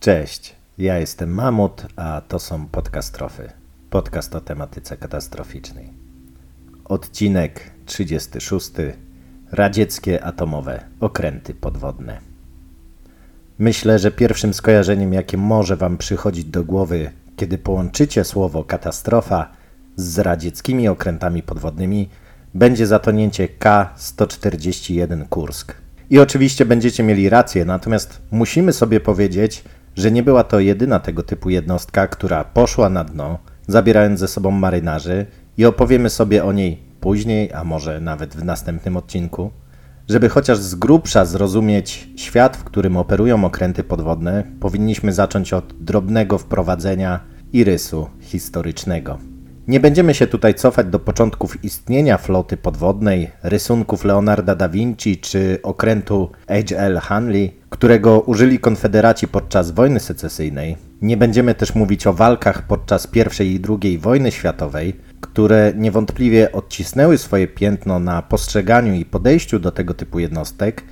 Cześć, 0.00 0.54
ja 0.78 0.98
jestem 0.98 1.34
Mamut, 1.34 1.86
a 1.96 2.22
to 2.28 2.38
są 2.38 2.66
podcastrofy. 2.66 3.50
Podcast 3.90 4.34
o 4.34 4.40
tematyce 4.40 4.96
katastroficznej. 4.96 5.88
Odcinek 6.84 7.70
36. 7.86 8.70
Radzieckie 9.52 10.24
atomowe 10.24 10.84
okręty 11.00 11.54
podwodne. 11.54 12.18
Myślę, 13.58 13.98
że 13.98 14.10
pierwszym 14.10 14.54
skojarzeniem, 14.54 15.12
jakie 15.12 15.36
może 15.36 15.76
Wam 15.76 15.98
przychodzić 15.98 16.44
do 16.44 16.64
głowy, 16.64 17.10
kiedy 17.36 17.58
połączycie 17.58 18.24
słowo 18.24 18.64
katastrofa 18.64 19.52
z 19.96 20.18
radzieckimi 20.18 20.88
okrętami 20.88 21.42
podwodnymi, 21.42 22.08
będzie 22.54 22.86
zatonięcie 22.86 23.48
K-141 23.48 25.28
Kursk. 25.28 25.74
I 26.10 26.18
oczywiście 26.18 26.64
będziecie 26.64 27.02
mieli 27.02 27.28
rację, 27.28 27.64
natomiast 27.64 28.22
musimy 28.30 28.72
sobie 28.72 29.00
powiedzieć, 29.00 29.64
że 30.00 30.10
nie 30.10 30.22
była 30.22 30.44
to 30.44 30.60
jedyna 30.60 31.00
tego 31.00 31.22
typu 31.22 31.50
jednostka, 31.50 32.06
która 32.06 32.44
poszła 32.44 32.90
na 32.90 33.04
dno, 33.04 33.38
zabierając 33.66 34.20
ze 34.20 34.28
sobą 34.28 34.50
marynarzy 34.50 35.26
i 35.56 35.64
opowiemy 35.64 36.10
sobie 36.10 36.44
o 36.44 36.52
niej 36.52 36.82
później, 37.00 37.52
a 37.52 37.64
może 37.64 38.00
nawet 38.00 38.36
w 38.36 38.44
następnym 38.44 38.96
odcinku. 38.96 39.50
Żeby 40.08 40.28
chociaż 40.28 40.58
z 40.58 40.74
grubsza 40.74 41.24
zrozumieć 41.24 42.08
świat, 42.16 42.56
w 42.56 42.64
którym 42.64 42.96
operują 42.96 43.44
okręty 43.44 43.84
podwodne, 43.84 44.44
powinniśmy 44.60 45.12
zacząć 45.12 45.52
od 45.52 45.72
drobnego 45.80 46.38
wprowadzenia 46.38 47.20
i 47.52 47.64
rysu 47.64 48.08
historycznego. 48.20 49.29
Nie 49.70 49.80
będziemy 49.80 50.14
się 50.14 50.26
tutaj 50.26 50.54
cofać 50.54 50.86
do 50.86 50.98
początków 50.98 51.64
istnienia 51.64 52.18
floty 52.18 52.56
podwodnej, 52.56 53.30
rysunków 53.42 54.04
Leonarda 54.04 54.54
da 54.54 54.68
Vinci 54.68 55.18
czy 55.18 55.58
okrętu 55.62 56.30
H.L. 56.48 56.98
Hanley, 56.98 57.60
którego 57.68 58.20
użyli 58.20 58.58
konfederaci 58.58 59.28
podczas 59.28 59.70
wojny 59.70 60.00
secesyjnej. 60.00 60.76
Nie 61.02 61.16
będziemy 61.16 61.54
też 61.54 61.74
mówić 61.74 62.06
o 62.06 62.12
walkach 62.12 62.62
podczas 62.62 63.08
I 63.40 63.42
i 63.42 63.60
II 63.82 63.98
wojny 63.98 64.32
światowej, 64.32 64.96
które 65.20 65.72
niewątpliwie 65.76 66.52
odcisnęły 66.52 67.18
swoje 67.18 67.48
piętno 67.48 67.98
na 67.98 68.22
postrzeganiu 68.22 68.94
i 68.94 69.04
podejściu 69.04 69.58
do 69.58 69.70
tego 69.70 69.94
typu 69.94 70.18
jednostek, 70.18 70.84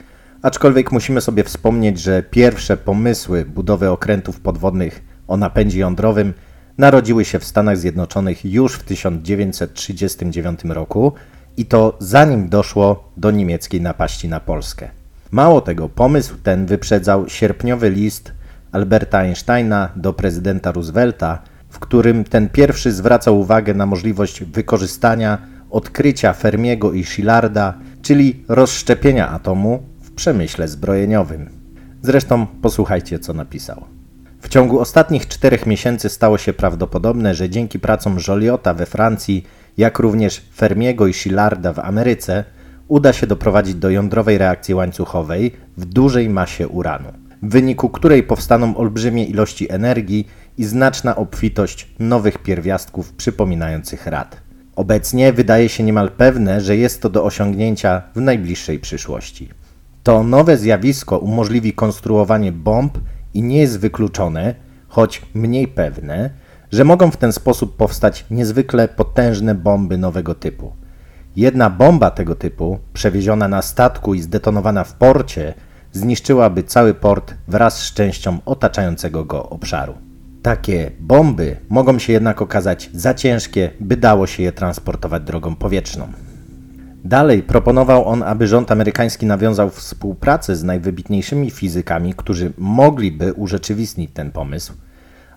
aczkolwiek 0.43 0.93
musimy 0.93 1.21
sobie 1.21 1.45
wspomnieć, 1.45 2.01
że 2.01 2.23
pierwsze 2.23 2.77
pomysły 2.77 3.45
budowy 3.45 3.91
okrętów 3.91 4.41
podwodnych 4.41 5.03
o 5.29 5.37
napędzie 5.37 5.79
jądrowym 5.81 6.35
narodziły 6.79 7.25
się 7.25 7.39
w 7.39 7.45
Stanach 7.45 7.79
Zjednoczonych 7.79 8.45
już 8.45 8.75
w 8.75 8.83
1939 8.83 10.61
roku 10.65 11.13
i 11.57 11.67
to 11.67 11.97
zanim 12.01 12.49
doszło 12.49 13.11
do 13.17 13.31
niemieckiej 13.31 13.81
napaści 13.81 14.29
na 14.29 14.41
Polskę. 14.41 14.89
Mało 15.31 15.61
tego, 15.61 15.89
pomysł 15.89 16.35
ten 16.43 16.67
wyprzedzał 16.67 17.29
sierpniowy 17.29 17.91
list 17.91 18.33
Alberta 18.73 19.19
Einsteina 19.19 19.89
do 19.97 20.13
prezydenta 20.13 20.73
Roosevelta, 20.73 21.43
w 21.69 21.79
którym 21.79 22.25
ten 22.25 22.49
pierwszy 22.49 22.93
zwracał 22.93 23.41
uwagę 23.41 23.75
na 23.75 23.87
możliwość 23.87 24.45
wykorzystania 24.45 25.39
odkrycia 25.71 26.33
Fermiego 26.33 26.93
i 26.93 27.05
Szillarda, 27.05 27.75
czyli 28.03 28.45
rozszczepienia 28.49 29.29
atomu 29.29 29.83
w 30.03 30.11
przemyśle 30.11 30.69
zbrojeniowym. 30.69 31.51
Zresztą 32.03 32.47
posłuchajcie, 32.47 33.19
co 33.19 33.35
napisał. 33.35 33.98
W 34.41 34.49
ciągu 34.49 34.81
ostatnich 34.81 35.29
czterech 35.29 35.67
miesięcy 35.67 36.09
stało 36.09 36.39
się 36.39 36.53
prawdopodobne, 36.53 37.35
że 37.35 37.51
dzięki 37.51 37.79
pracom 37.79 38.17
Joliota 38.29 38.75
we 38.75 38.87
Francji, 38.87 39.47
jak 39.77 39.99
również 39.99 40.43
Fermiego 40.57 41.07
i 41.07 41.15
Szillarda 41.15 41.73
w 41.73 41.79
Ameryce, 41.79 42.45
uda 42.89 43.13
się 43.13 43.27
doprowadzić 43.27 43.75
do 43.75 43.91
jądrowej 43.91 44.39
reakcji 44.39 44.75
łańcuchowej 44.75 45.53
w 45.77 45.85
dużej 45.85 46.29
masie 46.29 46.69
uranu, 46.69 47.09
w 47.43 47.51
wyniku 47.51 47.89
której 47.89 48.23
powstaną 48.23 48.77
olbrzymie 48.77 49.25
ilości 49.25 49.73
energii 49.73 50.29
i 50.59 50.65
znaczna 50.65 51.17
obfitość 51.17 51.89
nowych 51.99 52.39
pierwiastków 52.39 53.13
przypominających 53.13 54.07
rad. 54.07 54.37
Obecnie 54.77 55.33
wydaje 55.33 55.69
się 55.69 55.85
niemal 55.85 56.11
pewne, 56.11 56.61
że 56.61 56.77
jest 56.77 57.03
to 57.03 57.11
do 57.11 57.25
osiągnięcia 57.25 58.03
w 58.15 58.21
najbliższej 58.21 58.79
przyszłości. 58.79 59.49
To 60.03 60.23
nowe 60.23 60.57
zjawisko 60.57 61.19
umożliwi 61.19 61.73
konstruowanie 61.73 62.53
bomb 62.53 62.99
i 63.35 63.43
nie 63.43 63.59
jest 63.59 63.79
wykluczone, 63.81 64.55
choć 64.89 65.23
mniej 65.35 65.69
pewne, 65.69 66.31
że 66.73 66.85
mogą 66.85 67.11
w 67.11 67.17
ten 67.17 67.33
sposób 67.33 67.77
powstać 67.77 68.27
niezwykle 68.31 68.89
potężne 68.89 69.55
bomby 69.55 69.99
nowego 69.99 70.35
typu. 70.35 70.73
Jedna 71.37 71.71
bomba 71.71 72.11
tego 72.11 72.35
typu, 72.35 72.79
przewieziona 72.93 73.49
na 73.49 73.63
statku 73.63 74.15
i 74.15 74.21
zdetonowana 74.21 74.85
w 74.85 74.93
porcie, 74.93 75.55
zniszczyłaby 75.93 76.63
cały 76.63 76.95
port 76.95 77.35
wraz 77.49 77.83
z 77.83 77.95
częścią 77.95 78.39
otaczającego 78.47 79.25
go 79.25 79.49
obszaru. 79.51 79.95
Takie 80.43 80.91
bomby 81.01 81.57
mogą 81.69 81.99
się 81.99 82.13
jednak 82.13 82.43
okazać 82.43 82.91
za 82.95 83.15
ciężkie, 83.15 83.71
by 83.81 83.97
dało 83.97 84.27
się 84.27 84.43
je 84.43 84.53
transportować 84.53 85.23
drogą 85.23 85.57
powietrzną. 85.57 86.09
Dalej 87.09 87.43
proponował 87.43 88.09
on, 88.09 88.23
aby 88.23 88.47
rząd 88.47 88.73
amerykański 88.73 89.27
nawiązał 89.27 89.71
współpracę 89.71 90.57
z 90.57 90.65
najwybitniejszymi 90.65 91.51
fizykami, 91.51 92.15
którzy 92.15 92.53
mogliby 92.59 93.33
urzeczywistnić 93.33 94.11
ten 94.15 94.33
pomysł. 94.33 94.73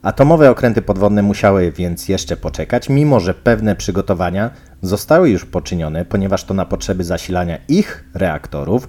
Atomowe 0.02 0.52
okręty 0.52 0.82
podwodne 0.82 1.22
musiały 1.22 1.72
więc 1.72 2.10
jeszcze 2.10 2.38
poczekać, 2.38 2.90
mimo 2.90 3.20
że 3.20 3.34
pewne 3.34 3.76
przygotowania 3.76 4.50
zostały 4.82 5.30
już 5.30 5.46
poczynione, 5.46 6.06
ponieważ 6.06 6.44
to 6.44 6.54
na 6.54 6.66
potrzeby 6.66 7.04
zasilania 7.04 7.58
ich 7.68 8.06
reaktorów 8.14 8.88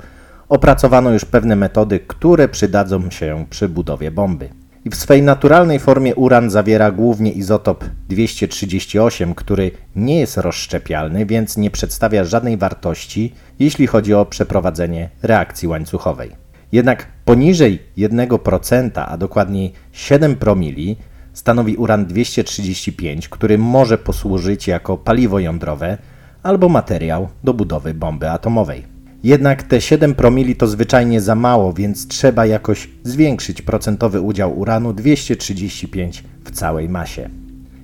opracowano 0.48 1.10
już 1.10 1.24
pewne 1.24 1.56
metody, 1.56 2.00
które 2.00 2.48
przydadzą 2.48 3.10
się 3.10 3.46
przy 3.50 3.68
budowie 3.68 4.10
bomby 4.10 4.61
i 4.84 4.90
w 4.90 4.96
swej 4.96 5.22
naturalnej 5.22 5.78
formie 5.78 6.14
uran 6.14 6.50
zawiera 6.50 6.90
głównie 6.90 7.32
izotop 7.32 7.84
238, 8.08 9.34
który 9.34 9.70
nie 9.96 10.20
jest 10.20 10.36
rozszczepialny, 10.36 11.26
więc 11.26 11.56
nie 11.56 11.70
przedstawia 11.70 12.24
żadnej 12.24 12.56
wartości, 12.56 13.34
jeśli 13.58 13.86
chodzi 13.86 14.14
o 14.14 14.26
przeprowadzenie 14.26 15.10
reakcji 15.22 15.68
łańcuchowej. 15.68 16.30
Jednak 16.72 17.06
poniżej 17.24 17.82
1%, 17.98 18.90
a 19.06 19.16
dokładniej 19.16 19.72
7 19.92 20.36
promili, 20.36 20.96
stanowi 21.32 21.76
uran 21.76 22.06
235, 22.06 23.28
który 23.28 23.58
może 23.58 23.98
posłużyć 23.98 24.68
jako 24.68 24.96
paliwo 24.96 25.38
jądrowe 25.38 25.98
albo 26.42 26.68
materiał 26.68 27.28
do 27.44 27.54
budowy 27.54 27.94
bomby 27.94 28.30
atomowej. 28.30 28.91
Jednak 29.24 29.62
te 29.62 29.80
7 29.80 30.14
promili 30.14 30.56
to 30.56 30.66
zwyczajnie 30.66 31.20
za 31.20 31.34
mało, 31.34 31.72
więc 31.72 32.08
trzeba 32.08 32.46
jakoś 32.46 32.88
zwiększyć 33.04 33.62
procentowy 33.62 34.20
udział 34.20 34.58
uranu 34.58 34.92
235 34.92 36.24
w 36.44 36.50
całej 36.50 36.88
masie. 36.88 37.28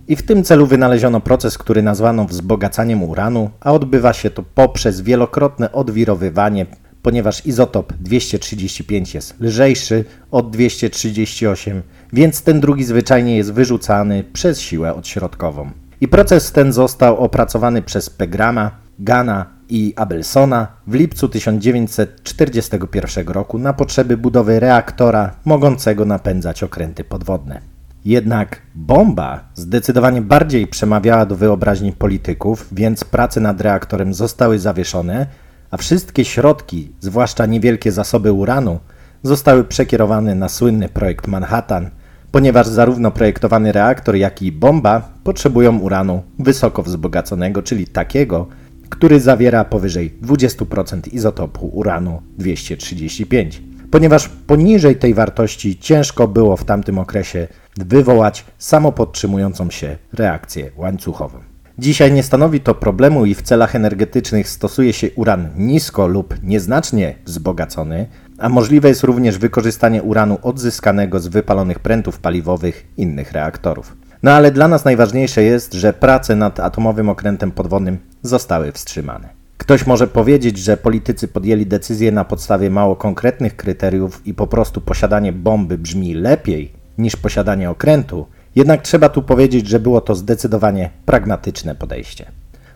I 0.08 0.16
w 0.16 0.22
tym 0.22 0.44
celu 0.44 0.66
wynaleziono 0.66 1.20
proces, 1.20 1.58
który 1.58 1.82
nazwano 1.82 2.24
wzbogacaniem 2.24 3.02
uranu, 3.02 3.50
a 3.60 3.72
odbywa 3.72 4.12
się 4.12 4.30
to 4.30 4.42
poprzez 4.54 5.00
wielokrotne 5.00 5.72
odwirowywanie, 5.72 6.66
ponieważ 7.02 7.46
izotop 7.46 7.92
235 7.92 9.14
jest 9.14 9.40
lżejszy 9.40 10.04
od 10.30 10.50
238, 10.50 11.82
więc 12.12 12.42
ten 12.42 12.60
drugi 12.60 12.84
zwyczajnie 12.84 13.36
jest 13.36 13.52
wyrzucany 13.52 14.24
przez 14.32 14.60
siłę 14.60 14.94
odśrodkową. 14.94 15.70
I 16.00 16.08
proces 16.08 16.52
ten 16.52 16.72
został 16.72 17.16
opracowany 17.16 17.82
przez 17.82 18.10
Pegrama, 18.10 18.70
Gana 18.98 19.57
i 19.68 19.92
Abelsona 19.96 20.66
w 20.86 20.94
lipcu 20.94 21.28
1941 21.28 23.28
roku 23.28 23.58
na 23.58 23.72
potrzeby 23.72 24.16
budowy 24.16 24.60
reaktora 24.60 25.34
mogącego 25.44 26.04
napędzać 26.04 26.62
okręty 26.62 27.04
podwodne. 27.04 27.60
Jednak 28.04 28.62
bomba 28.74 29.44
zdecydowanie 29.54 30.22
bardziej 30.22 30.66
przemawiała 30.66 31.26
do 31.26 31.36
wyobraźni 31.36 31.92
polityków, 31.92 32.68
więc 32.72 33.04
prace 33.04 33.40
nad 33.40 33.60
reaktorem 33.60 34.14
zostały 34.14 34.58
zawieszone, 34.58 35.26
a 35.70 35.76
wszystkie 35.76 36.24
środki, 36.24 36.92
zwłaszcza 37.00 37.46
niewielkie 37.46 37.92
zasoby 37.92 38.32
uranu, 38.32 38.78
zostały 39.22 39.64
przekierowane 39.64 40.34
na 40.34 40.48
słynny 40.48 40.88
projekt 40.88 41.26
Manhattan, 41.26 41.90
ponieważ 42.32 42.66
zarówno 42.66 43.10
projektowany 43.10 43.72
reaktor, 43.72 44.16
jak 44.16 44.42
i 44.42 44.52
bomba 44.52 45.08
potrzebują 45.24 45.78
uranu 45.78 46.22
wysoko 46.38 46.82
wzbogaconego, 46.82 47.62
czyli 47.62 47.86
takiego, 47.86 48.46
który 48.88 49.20
zawiera 49.20 49.64
powyżej 49.64 50.14
20% 50.22 51.14
izotopu 51.14 51.66
uranu 51.66 52.22
235. 52.38 53.62
Ponieważ 53.90 54.28
poniżej 54.28 54.96
tej 54.96 55.14
wartości 55.14 55.78
ciężko 55.78 56.28
było 56.28 56.56
w 56.56 56.64
tamtym 56.64 56.98
okresie 56.98 57.48
wywołać 57.76 58.44
samopodtrzymującą 58.58 59.70
się 59.70 59.96
reakcję 60.12 60.70
łańcuchową. 60.76 61.38
Dzisiaj 61.78 62.12
nie 62.12 62.22
stanowi 62.22 62.60
to 62.60 62.74
problemu 62.74 63.26
i 63.26 63.34
w 63.34 63.42
celach 63.42 63.76
energetycznych 63.76 64.48
stosuje 64.48 64.92
się 64.92 65.10
uran 65.16 65.48
nisko 65.56 66.06
lub 66.06 66.34
nieznacznie 66.42 67.14
wzbogacony, 67.24 68.06
a 68.38 68.48
możliwe 68.48 68.88
jest 68.88 69.02
również 69.02 69.38
wykorzystanie 69.38 70.02
uranu 70.02 70.38
odzyskanego 70.42 71.20
z 71.20 71.28
wypalonych 71.28 71.78
prętów 71.78 72.18
paliwowych 72.18 72.86
innych 72.96 73.32
reaktorów. 73.32 73.96
No 74.22 74.30
ale 74.30 74.50
dla 74.50 74.68
nas 74.68 74.84
najważniejsze 74.84 75.42
jest, 75.42 75.74
że 75.74 75.92
prace 75.92 76.36
nad 76.36 76.60
atomowym 76.60 77.08
okrętem 77.08 77.50
podwodnym 77.50 77.98
zostały 78.22 78.72
wstrzymane. 78.72 79.28
Ktoś 79.58 79.86
może 79.86 80.06
powiedzieć, 80.06 80.58
że 80.58 80.76
politycy 80.76 81.28
podjęli 81.28 81.66
decyzję 81.66 82.12
na 82.12 82.24
podstawie 82.24 82.70
mało 82.70 82.96
konkretnych 82.96 83.56
kryteriów 83.56 84.26
i 84.26 84.34
po 84.34 84.46
prostu 84.46 84.80
posiadanie 84.80 85.32
bomby 85.32 85.78
brzmi 85.78 86.14
lepiej 86.14 86.72
niż 86.98 87.16
posiadanie 87.16 87.70
okrętu, 87.70 88.26
jednak 88.56 88.82
trzeba 88.82 89.08
tu 89.08 89.22
powiedzieć, 89.22 89.68
że 89.68 89.80
było 89.80 90.00
to 90.00 90.14
zdecydowanie 90.14 90.90
pragmatyczne 91.06 91.74
podejście. 91.74 92.26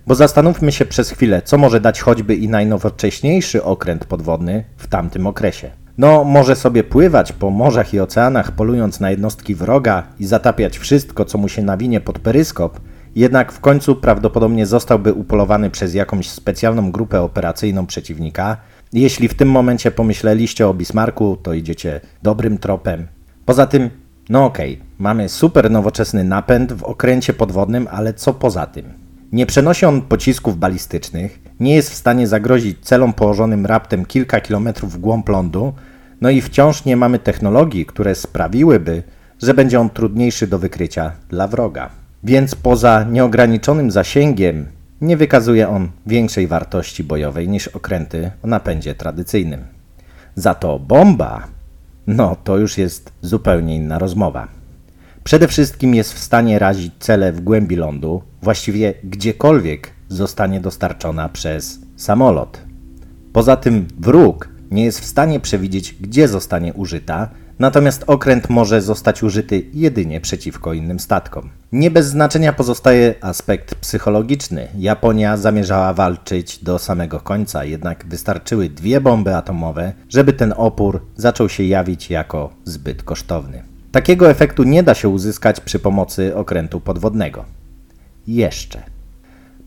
Bo 0.06 0.14
zastanówmy 0.14 0.72
się 0.72 0.86
przez 0.86 1.10
chwilę, 1.10 1.42
co 1.44 1.58
może 1.58 1.80
dać 1.80 2.00
choćby 2.00 2.36
i 2.36 2.48
najnowocześniejszy 2.48 3.64
okręt 3.64 4.04
podwodny 4.04 4.64
w 4.76 4.86
tamtym 4.86 5.26
okresie. 5.26 5.70
No, 5.98 6.24
może 6.24 6.56
sobie 6.56 6.84
pływać 6.84 7.32
po 7.32 7.50
morzach 7.50 7.94
i 7.94 8.00
oceanach, 8.00 8.52
polując 8.52 9.00
na 9.00 9.10
jednostki 9.10 9.54
wroga 9.54 10.02
i 10.18 10.26
zatapiać 10.26 10.78
wszystko, 10.78 11.24
co 11.24 11.38
mu 11.38 11.48
się 11.48 11.62
nawinie 11.62 12.00
pod 12.00 12.18
peryskop, 12.18 12.80
jednak 13.14 13.52
w 13.52 13.60
końcu 13.60 13.96
prawdopodobnie 13.96 14.66
zostałby 14.66 15.12
upolowany 15.12 15.70
przez 15.70 15.94
jakąś 15.94 16.30
specjalną 16.30 16.92
grupę 16.92 17.20
operacyjną 17.20 17.86
przeciwnika. 17.86 18.56
Jeśli 18.92 19.28
w 19.28 19.34
tym 19.34 19.50
momencie 19.50 19.90
pomyśleliście 19.90 20.68
o 20.68 20.74
Bismarcku, 20.74 21.36
to 21.42 21.52
idziecie 21.52 22.00
dobrym 22.22 22.58
tropem. 22.58 23.06
Poza 23.44 23.66
tym, 23.66 23.90
no 24.28 24.44
okej, 24.44 24.74
okay, 24.74 24.86
mamy 24.98 25.28
super 25.28 25.70
nowoczesny 25.70 26.24
napęd 26.24 26.72
w 26.72 26.82
okręcie 26.82 27.32
podwodnym, 27.32 27.88
ale 27.90 28.14
co 28.14 28.34
poza 28.34 28.66
tym? 28.66 28.92
Nie 29.32 29.46
przenosi 29.46 29.86
on 29.86 30.02
pocisków 30.02 30.58
balistycznych, 30.58 31.38
nie 31.60 31.74
jest 31.74 31.90
w 31.90 31.94
stanie 31.94 32.26
zagrozić 32.26 32.78
celom 32.80 33.12
położonym 33.12 33.66
raptem 33.66 34.04
kilka 34.04 34.40
kilometrów 34.40 34.92
w 34.92 34.98
głąb 34.98 35.28
lądu, 35.28 35.72
no 36.20 36.30
i 36.30 36.40
wciąż 36.40 36.84
nie 36.84 36.96
mamy 36.96 37.18
technologii, 37.18 37.86
które 37.86 38.14
sprawiłyby, 38.14 39.02
że 39.42 39.54
będzie 39.54 39.80
on 39.80 39.90
trudniejszy 39.90 40.46
do 40.46 40.58
wykrycia 40.58 41.12
dla 41.28 41.48
wroga. 41.48 42.01
Więc 42.24 42.54
poza 42.54 43.04
nieograniczonym 43.04 43.90
zasięgiem 43.90 44.66
nie 45.00 45.16
wykazuje 45.16 45.68
on 45.68 45.90
większej 46.06 46.46
wartości 46.46 47.04
bojowej 47.04 47.48
niż 47.48 47.68
okręty 47.68 48.30
o 48.42 48.46
napędzie 48.46 48.94
tradycyjnym. 48.94 49.64
Za 50.34 50.54
to 50.54 50.78
bomba, 50.78 51.46
no 52.06 52.36
to 52.44 52.58
już 52.58 52.78
jest 52.78 53.12
zupełnie 53.22 53.76
inna 53.76 53.98
rozmowa. 53.98 54.48
Przede 55.24 55.48
wszystkim 55.48 55.94
jest 55.94 56.12
w 56.14 56.18
stanie 56.18 56.58
razić 56.58 56.92
cele 56.98 57.32
w 57.32 57.40
głębi 57.40 57.76
lądu, 57.76 58.22
właściwie 58.42 58.94
gdziekolwiek 59.04 59.90
zostanie 60.08 60.60
dostarczona 60.60 61.28
przez 61.28 61.78
samolot. 61.96 62.62
Poza 63.32 63.56
tym 63.56 63.88
wróg 63.98 64.48
nie 64.70 64.84
jest 64.84 65.00
w 65.00 65.04
stanie 65.04 65.40
przewidzieć, 65.40 65.94
gdzie 66.00 66.28
zostanie 66.28 66.74
użyta, 66.74 67.28
natomiast 67.58 68.04
okręt 68.06 68.50
może 68.50 68.82
zostać 68.82 69.22
użyty 69.22 69.62
jedynie 69.74 70.20
przeciwko 70.20 70.72
innym 70.72 71.00
statkom. 71.00 71.50
Nie 71.72 71.90
bez 71.90 72.06
znaczenia 72.06 72.52
pozostaje 72.52 73.14
aspekt 73.20 73.74
psychologiczny. 73.74 74.68
Japonia 74.78 75.36
zamierzała 75.36 75.92
walczyć 75.92 76.64
do 76.64 76.78
samego 76.78 77.20
końca, 77.20 77.64
jednak 77.64 78.06
wystarczyły 78.06 78.68
dwie 78.68 79.00
bomby 79.00 79.36
atomowe, 79.36 79.92
żeby 80.08 80.32
ten 80.32 80.54
opór 80.56 81.00
zaczął 81.16 81.48
się 81.48 81.62
jawić 81.64 82.10
jako 82.10 82.50
zbyt 82.64 83.02
kosztowny. 83.02 83.62
Takiego 83.92 84.30
efektu 84.30 84.62
nie 84.62 84.82
da 84.82 84.94
się 84.94 85.08
uzyskać 85.08 85.60
przy 85.60 85.78
pomocy 85.78 86.36
okrętu 86.36 86.80
podwodnego. 86.80 87.44
Jeszcze. 88.26 88.82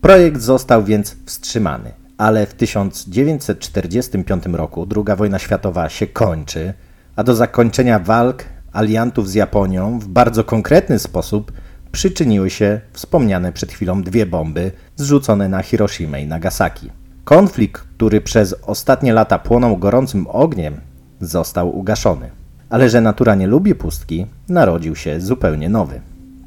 Projekt 0.00 0.40
został 0.40 0.84
więc 0.84 1.16
wstrzymany, 1.26 1.92
ale 2.18 2.46
w 2.46 2.54
1945 2.54 4.44
roku 4.46 4.86
II 4.96 5.16
wojna 5.16 5.38
światowa 5.38 5.88
się 5.88 6.06
kończy, 6.06 6.74
a 7.16 7.24
do 7.24 7.34
zakończenia 7.34 7.98
walk 7.98 8.44
aliantów 8.72 9.30
z 9.30 9.34
Japonią 9.34 9.98
w 9.98 10.08
bardzo 10.08 10.44
konkretny 10.44 10.98
sposób 10.98 11.52
przyczyniły 11.92 12.50
się 12.50 12.80
wspomniane 12.92 13.52
przed 13.52 13.72
chwilą 13.72 14.02
dwie 14.02 14.26
bomby 14.26 14.72
zrzucone 14.96 15.48
na 15.48 15.62
Hiroshima 15.62 16.18
i 16.18 16.26
Nagasaki. 16.26 16.90
Konflikt, 17.24 17.82
który 17.82 18.20
przez 18.20 18.54
ostatnie 18.66 19.12
lata 19.12 19.38
płonął 19.38 19.76
gorącym 19.76 20.26
ogniem, 20.26 20.80
został 21.20 21.78
ugaszony. 21.78 22.30
Ale 22.70 22.90
że 22.90 23.00
natura 23.00 23.34
nie 23.34 23.46
lubi 23.46 23.74
pustki, 23.74 24.26
narodził 24.48 24.96
się 24.96 25.20
zupełnie 25.20 25.68
nowy. 25.68 26.00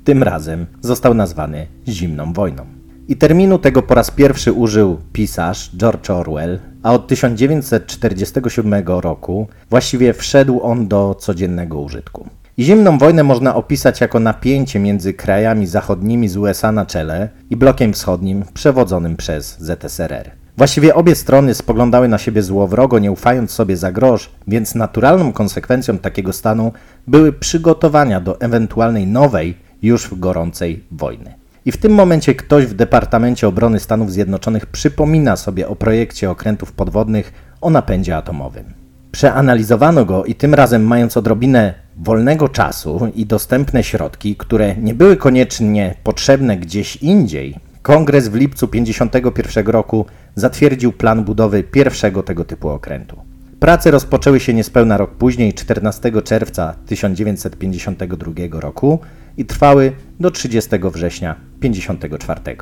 Tym 0.04 0.24
razem 0.24 0.66
został 0.82 1.14
nazwany 1.14 1.68
Zimną 1.88 2.34
Wojną. 2.34 2.79
I 3.10 3.18
terminu 3.18 3.60
tego 3.60 3.82
po 3.82 3.96
raz 3.96 4.12
pierwszy 4.12 4.54
użył 4.54 4.98
pisarz 5.14 5.72
George 5.78 6.10
Orwell, 6.10 6.60
a 6.84 6.94
od 6.94 7.08
1947 7.08 8.84
roku 8.88 9.48
właściwie 9.70 10.14
wszedł 10.14 10.62
on 10.62 10.88
do 10.88 11.16
codziennego 11.20 11.80
użytku. 11.80 12.28
I 12.58 12.64
zimną 12.64 12.98
wojnę 12.98 13.24
można 13.24 13.56
opisać 13.56 14.02
jako 14.02 14.20
napięcie 14.20 14.80
między 14.80 15.14
krajami 15.14 15.68
zachodnimi 15.68 16.30
z 16.30 16.38
USA 16.38 16.72
na 16.72 16.86
czele 16.86 17.30
i 17.50 17.56
blokiem 17.56 17.94
wschodnim 17.94 18.44
przewodzonym 18.54 19.18
przez 19.18 19.58
ZSRR. 19.60 20.32
Właściwie 20.58 20.96
obie 20.96 21.16
strony 21.16 21.54
spoglądały 21.54 22.08
na 22.08 22.18
siebie 22.18 22.44
złowrogo, 22.44 23.00
nie 23.00 23.12
ufając 23.12 23.52
sobie 23.52 23.78
za 23.78 23.92
grosz, 23.92 24.30
więc 24.48 24.76
naturalną 24.76 25.34
konsekwencją 25.34 25.98
takiego 25.98 26.34
stanu 26.34 26.72
były 27.08 27.34
przygotowania 27.34 28.22
do 28.22 28.42
ewentualnej 28.42 29.08
nowej, 29.08 29.58
już 29.82 30.08
w 30.08 30.20
gorącej 30.20 30.84
wojny. 30.92 31.39
I 31.66 31.72
w 31.72 31.78
tym 31.78 31.92
momencie 31.92 32.36
ktoś 32.36 32.66
w 32.66 32.74
Departamencie 32.74 33.48
Obrony 33.48 33.80
Stanów 33.80 34.12
Zjednoczonych 34.12 34.66
przypomina 34.66 35.36
sobie 35.36 35.68
o 35.68 35.76
projekcie 35.76 36.30
okrętów 36.30 36.72
podwodnych 36.72 37.34
o 37.62 37.70
napędzie 37.70 38.18
atomowym. 38.18 38.74
Przeanalizowano 39.12 40.06
go 40.06 40.26
i 40.26 40.36
tym 40.36 40.54
razem 40.54 40.84
mając 40.84 41.18
odrobinę 41.18 41.74
wolnego 41.98 42.50
czasu 42.50 43.12
i 43.16 43.26
dostępne 43.26 43.84
środki, 43.84 44.36
które 44.36 44.76
nie 44.76 44.94
były 44.94 45.18
koniecznie 45.18 45.96
potrzebne 46.04 46.58
gdzieś 46.58 46.96
indziej, 46.96 47.56
Kongres 47.82 48.28
w 48.28 48.36
lipcu 48.36 48.68
1951 48.68 49.68
roku 49.68 50.06
zatwierdził 50.36 50.92
plan 50.92 51.24
budowy 51.24 51.64
pierwszego 51.64 52.24
tego 52.24 52.46
typu 52.46 52.70
okrętu. 52.70 53.29
Prace 53.60 53.92
rozpoczęły 53.92 54.40
się 54.40 54.54
niespełna 54.54 54.98
rok 54.98 55.12
później, 55.12 55.54
14 55.54 56.12
czerwca 56.22 56.76
1952 56.86 58.32
roku 58.52 59.00
i 59.38 59.46
trwały 59.46 59.92
do 60.20 60.32
30 60.32 60.70
września 60.94 61.36
1954. 61.62 62.58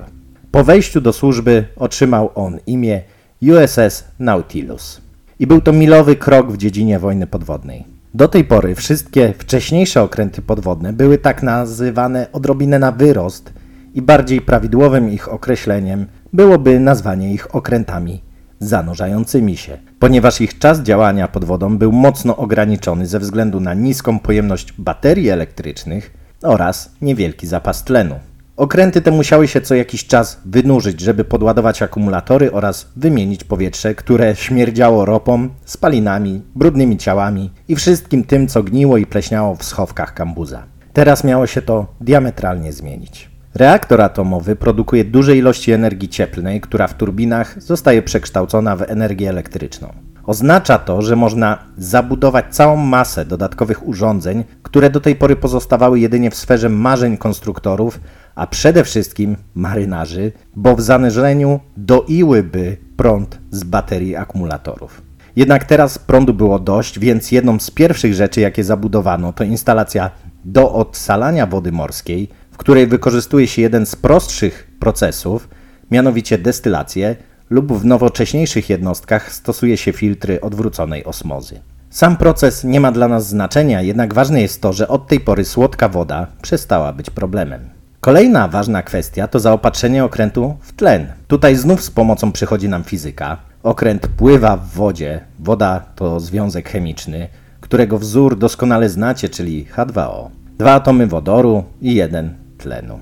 Po 0.51 0.63
wejściu 0.63 1.01
do 1.01 1.13
służby 1.13 1.65
otrzymał 1.75 2.29
on 2.35 2.59
imię 2.67 3.01
USS 3.41 4.03
Nautilus. 4.19 5.01
I 5.39 5.47
był 5.47 5.61
to 5.61 5.73
milowy 5.73 6.15
krok 6.15 6.51
w 6.51 6.57
dziedzinie 6.57 6.99
wojny 6.99 7.27
podwodnej. 7.27 7.85
Do 8.13 8.27
tej 8.27 8.43
pory 8.43 8.75
wszystkie 8.75 9.33
wcześniejsze 9.37 10.01
okręty 10.01 10.41
podwodne 10.41 10.93
były 10.93 11.17
tak 11.17 11.43
nazywane 11.43 12.27
odrobinę 12.33 12.79
na 12.79 12.91
wyrost 12.91 13.53
i 13.93 14.01
bardziej 14.01 14.41
prawidłowym 14.41 15.09
ich 15.09 15.33
określeniem 15.33 16.05
byłoby 16.33 16.79
nazwanie 16.79 17.33
ich 17.33 17.55
okrętami 17.55 18.26
zanurzającymi 18.59 19.57
się, 19.57 19.77
ponieważ 19.99 20.41
ich 20.41 20.59
czas 20.59 20.79
działania 20.79 21.27
pod 21.27 21.45
wodą 21.45 21.77
był 21.77 21.91
mocno 21.91 22.37
ograniczony 22.37 23.07
ze 23.07 23.19
względu 23.19 23.59
na 23.59 23.73
niską 23.73 24.19
pojemność 24.19 24.73
baterii 24.77 25.29
elektrycznych 25.29 26.13
oraz 26.43 26.91
niewielki 27.01 27.47
zapas 27.47 27.83
tlenu. 27.83 28.15
Okręty 28.57 29.01
te 29.01 29.11
musiały 29.11 29.47
się 29.47 29.61
co 29.61 29.75
jakiś 29.75 30.07
czas 30.07 30.41
wynurzyć, 30.45 31.01
żeby 31.01 31.23
podładować 31.23 31.81
akumulatory 31.81 32.51
oraz 32.51 32.87
wymienić 32.95 33.43
powietrze, 33.43 33.95
które 33.95 34.35
śmierdziało 34.35 35.05
ropą, 35.05 35.49
spalinami, 35.65 36.41
brudnymi 36.55 36.97
ciałami 36.97 37.51
i 37.67 37.75
wszystkim 37.75 38.23
tym, 38.23 38.47
co 38.47 38.63
gniło 38.63 38.97
i 38.97 39.05
pleśniało 39.05 39.55
w 39.55 39.63
schowkach 39.63 40.13
kambuza. 40.13 40.63
Teraz 40.93 41.23
miało 41.23 41.47
się 41.47 41.61
to 41.61 41.87
diametralnie 42.01 42.73
zmienić. 42.73 43.36
Reaktor 43.57 44.01
atomowy 44.01 44.55
produkuje 44.55 45.05
duże 45.05 45.37
ilości 45.37 45.71
energii 45.71 46.09
cieplnej, 46.09 46.61
która 46.61 46.87
w 46.87 46.93
turbinach 46.93 47.61
zostaje 47.61 48.01
przekształcona 48.01 48.75
w 48.75 48.81
energię 48.81 49.29
elektryczną. 49.29 49.93
Oznacza 50.25 50.79
to, 50.79 51.01
że 51.01 51.15
można 51.15 51.57
zabudować 51.77 52.45
całą 52.55 52.75
masę 52.75 53.25
dodatkowych 53.25 53.87
urządzeń, 53.87 54.43
które 54.63 54.89
do 54.89 54.99
tej 54.99 55.15
pory 55.15 55.35
pozostawały 55.35 55.99
jedynie 55.99 56.31
w 56.31 56.35
sferze 56.35 56.69
marzeń 56.69 57.17
konstruktorów, 57.17 57.99
a 58.35 58.47
przede 58.47 58.83
wszystkim 58.83 59.35
marynarzy, 59.55 60.31
bo 60.55 60.75
w 60.75 60.81
zanurzeniu 60.81 61.59
doiłyby 61.77 62.77
prąd 62.97 63.39
z 63.51 63.63
baterii 63.63 64.15
akumulatorów. 64.15 65.01
Jednak 65.35 65.63
teraz 65.63 65.99
prądu 65.99 66.33
było 66.33 66.59
dość, 66.59 66.99
więc 66.99 67.31
jedną 67.31 67.59
z 67.59 67.71
pierwszych 67.71 68.13
rzeczy, 68.13 68.41
jakie 68.41 68.63
zabudowano, 68.63 69.33
to 69.33 69.43
instalacja 69.43 70.11
do 70.45 70.73
odsalania 70.73 71.45
wody 71.45 71.71
morskiej, 71.71 72.29
w 72.57 72.59
której 72.59 72.87
wykorzystuje 72.87 73.47
się 73.47 73.61
jeden 73.61 73.85
z 73.85 73.95
prostszych 73.95 74.67
procesów, 74.79 75.49
mianowicie 75.91 76.37
destylację, 76.37 77.15
lub 77.49 77.73
w 77.73 77.85
nowocześniejszych 77.85 78.69
jednostkach 78.69 79.33
stosuje 79.33 79.77
się 79.77 79.93
filtry 79.93 80.41
odwróconej 80.41 81.05
osmozy. 81.05 81.59
Sam 81.89 82.17
proces 82.17 82.63
nie 82.63 82.79
ma 82.79 82.91
dla 82.91 83.07
nas 83.07 83.27
znaczenia, 83.27 83.81
jednak 83.81 84.13
ważne 84.13 84.41
jest 84.41 84.61
to, 84.61 84.73
że 84.73 84.87
od 84.87 85.07
tej 85.07 85.19
pory 85.19 85.45
słodka 85.45 85.89
woda 85.89 86.27
przestała 86.41 86.93
być 86.93 87.09
problemem. 87.09 87.69
Kolejna 88.01 88.47
ważna 88.47 88.83
kwestia 88.83 89.27
to 89.27 89.39
zaopatrzenie 89.39 90.03
okrętu 90.03 90.57
w 90.61 90.73
tlen. 90.73 91.07
Tutaj 91.27 91.55
znów 91.55 91.83
z 91.83 91.91
pomocą 91.91 92.31
przychodzi 92.31 92.69
nam 92.69 92.83
fizyka. 92.83 93.37
Okręt 93.63 94.07
pływa 94.07 94.57
w 94.57 94.67
wodzie, 94.67 95.21
woda 95.39 95.85
to 95.95 96.19
związek 96.19 96.69
chemiczny, 96.69 97.27
którego 97.61 97.97
wzór 97.97 98.37
doskonale 98.37 98.89
znacie, 98.89 99.29
czyli 99.29 99.65
H2O. 99.75 100.29
Dwa 100.57 100.73
atomy 100.73 101.07
wodoru 101.07 101.63
i 101.81 101.95
jeden 101.95 102.46
tlenu. 102.57 102.99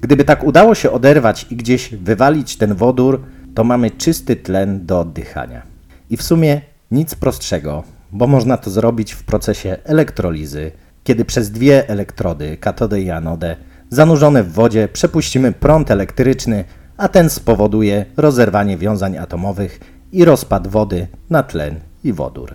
Gdyby 0.00 0.24
tak 0.24 0.44
udało 0.44 0.74
się 0.74 0.90
oderwać 0.90 1.46
i 1.50 1.56
gdzieś 1.56 1.94
wywalić 1.94 2.56
ten 2.56 2.74
wodór, 2.74 3.22
to 3.54 3.64
mamy 3.64 3.90
czysty 3.90 4.36
tlen 4.36 4.86
do 4.86 5.00
oddychania. 5.00 5.62
I 6.10 6.16
w 6.16 6.22
sumie 6.22 6.60
nic 6.90 7.14
prostszego, 7.14 7.84
bo 8.12 8.26
można 8.26 8.56
to 8.56 8.70
zrobić 8.70 9.12
w 9.12 9.24
procesie 9.24 9.76
elektrolizy 9.84 10.72
kiedy 11.04 11.24
przez 11.24 11.50
dwie 11.50 11.88
elektrody, 11.88 12.56
katodę 12.56 13.00
i 13.00 13.10
anodę, 13.10 13.56
zanurzone 13.90 14.42
w 14.42 14.52
wodzie 14.52 14.88
przepuścimy 14.88 15.52
prąd 15.52 15.90
elektryczny, 15.90 16.64
a 16.96 17.08
ten 17.08 17.30
spowoduje 17.30 18.04
rozerwanie 18.16 18.78
wiązań 18.78 19.18
atomowych 19.18 19.80
i 20.12 20.24
rozpad 20.24 20.68
wody 20.68 21.06
na 21.30 21.42
tlen 21.42 21.80
i 22.04 22.12
wodór. 22.12 22.54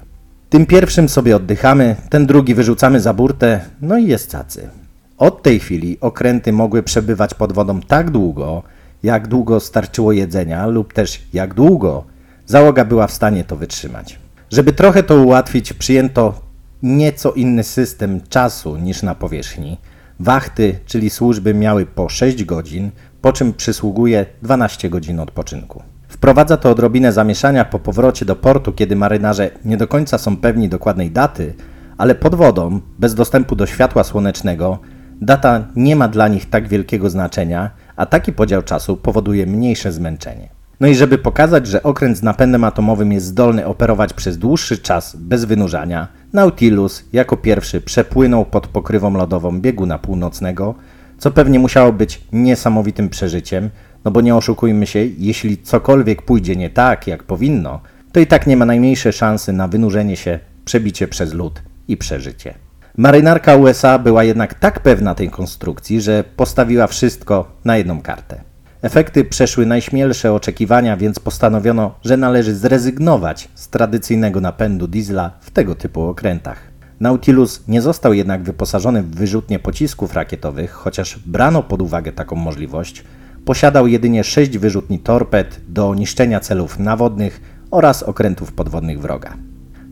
Tym 0.49 0.65
pierwszym 0.65 1.09
sobie 1.09 1.35
oddychamy, 1.35 1.95
ten 2.09 2.25
drugi 2.25 2.55
wyrzucamy 2.55 2.99
za 3.01 3.13
burtę, 3.13 3.61
no 3.81 3.97
i 3.97 4.07
jest 4.07 4.31
cacy. 4.31 4.69
Od 5.19 5.43
tej 5.43 5.59
chwili 5.59 5.97
okręty 6.01 6.53
mogły 6.53 6.83
przebywać 6.83 7.33
pod 7.33 7.51
wodą 7.53 7.81
tak 7.81 8.11
długo, 8.11 8.63
jak 9.03 9.27
długo 9.27 9.59
starczyło 9.59 10.11
jedzenia, 10.11 10.67
lub 10.67 10.93
też 10.93 11.21
jak 11.33 11.53
długo 11.53 12.03
załoga 12.45 12.85
była 12.85 13.07
w 13.07 13.11
stanie 13.11 13.43
to 13.43 13.55
wytrzymać. 13.55 14.19
Żeby 14.51 14.73
trochę 14.73 15.03
to 15.03 15.15
ułatwić, 15.15 15.73
przyjęto 15.73 16.41
nieco 16.83 17.31
inny 17.31 17.63
system 17.63 18.21
czasu 18.29 18.77
niż 18.77 19.03
na 19.03 19.15
powierzchni. 19.15 19.77
Wachty, 20.19 20.79
czyli 20.85 21.09
służby, 21.09 21.53
miały 21.53 21.85
po 21.85 22.09
6 22.09 22.43
godzin, 22.43 22.91
po 23.21 23.33
czym 23.33 23.53
przysługuje 23.53 24.25
12 24.41 24.89
godzin 24.89 25.19
odpoczynku. 25.19 25.83
Wprowadza 26.07 26.57
to 26.57 26.69
odrobinę 26.69 27.13
zamieszania 27.13 27.65
po 27.65 27.79
powrocie 27.79 28.25
do 28.25 28.35
portu, 28.35 28.73
kiedy 28.73 28.95
marynarze 28.95 29.51
nie 29.65 29.77
do 29.77 29.87
końca 29.87 30.17
są 30.17 30.37
pewni 30.37 30.69
dokładnej 30.69 31.11
daty, 31.11 31.53
ale 31.97 32.15
pod 32.15 32.35
wodą, 32.35 32.81
bez 32.99 33.15
dostępu 33.15 33.55
do 33.55 33.65
światła 33.65 34.03
słonecznego, 34.03 34.79
data 35.21 35.67
nie 35.75 35.95
ma 35.95 36.07
dla 36.07 36.27
nich 36.27 36.49
tak 36.49 36.67
wielkiego 36.67 37.09
znaczenia, 37.09 37.71
a 37.95 38.05
taki 38.05 38.33
podział 38.33 38.61
czasu 38.61 38.97
powoduje 38.97 39.45
mniejsze 39.45 39.91
zmęczenie. 39.91 40.49
No 40.79 40.87
i 40.87 40.95
żeby 40.95 41.17
pokazać, 41.17 41.67
że 41.67 41.83
okręt 41.83 42.17
z 42.17 42.23
napędem 42.23 42.63
atomowym 42.63 43.11
jest 43.11 43.25
zdolny 43.25 43.65
operować 43.65 44.13
przez 44.13 44.37
dłuższy 44.37 44.77
czas 44.77 45.15
bez 45.15 45.45
wynurzania, 45.45 46.07
Nautilus 46.33 47.03
jako 47.13 47.37
pierwszy 47.37 47.81
przepłynął 47.81 48.45
pod 48.45 48.67
pokrywą 48.67 49.13
lodową 49.13 49.61
bieguna 49.61 49.99
północnego, 49.99 50.75
co 51.17 51.31
pewnie 51.31 51.59
musiało 51.59 51.93
być 51.93 52.21
niesamowitym 52.31 53.09
przeżyciem, 53.09 53.69
no 54.05 54.11
bo 54.11 54.21
nie 54.21 54.35
oszukujmy 54.35 54.87
się, 54.87 54.99
jeśli 55.17 55.57
cokolwiek 55.57 56.21
pójdzie 56.21 56.55
nie 56.55 56.69
tak, 56.69 57.07
jak 57.07 57.23
powinno, 57.23 57.81
to 58.11 58.19
i 58.19 58.27
tak 58.27 58.47
nie 58.47 58.57
ma 58.57 58.65
najmniejszej 58.65 59.13
szansy 59.13 59.53
na 59.53 59.67
wynurzenie 59.67 60.15
się, 60.15 60.39
przebicie 60.65 61.07
przez 61.07 61.33
lód 61.33 61.61
i 61.87 61.97
przeżycie. 61.97 62.68
Marynarka 62.99 63.55
USA 63.55 63.99
była 63.99 64.23
jednak 64.23 64.53
tak 64.53 64.79
pewna 64.79 65.15
tej 65.15 65.29
konstrukcji, 65.29 66.01
że 66.01 66.23
postawiła 66.35 66.87
wszystko 66.87 67.51
na 67.65 67.77
jedną 67.77 68.01
kartę. 68.01 68.41
Efekty 68.81 69.25
przeszły 69.25 69.65
najśmielsze 69.65 70.33
oczekiwania, 70.33 70.97
więc 70.97 71.19
postanowiono, 71.19 71.95
że 72.05 72.17
należy 72.17 72.55
zrezygnować 72.55 73.49
z 73.55 73.67
tradycyjnego 73.69 74.41
napędu 74.41 74.87
diesla 74.87 75.31
w 75.41 75.51
tego 75.51 75.75
typu 75.75 76.01
okrętach. 76.01 76.57
Nautilus 76.99 77.67
nie 77.67 77.81
został 77.81 78.13
jednak 78.13 78.43
wyposażony 78.43 79.03
w 79.03 79.15
wyrzutnie 79.15 79.59
pocisków 79.59 80.13
rakietowych, 80.13 80.71
chociaż 80.71 81.19
brano 81.25 81.63
pod 81.63 81.81
uwagę 81.81 82.11
taką 82.11 82.35
możliwość. 82.35 83.03
Posiadał 83.45 83.87
jedynie 83.87 84.23
sześć 84.23 84.57
wyrzutni 84.57 84.99
torped 84.99 85.61
do 85.67 85.95
niszczenia 85.95 86.39
celów 86.39 86.79
nawodnych 86.79 87.41
oraz 87.71 88.03
okrętów 88.03 88.53
podwodnych 88.53 89.01
wroga. 89.01 89.48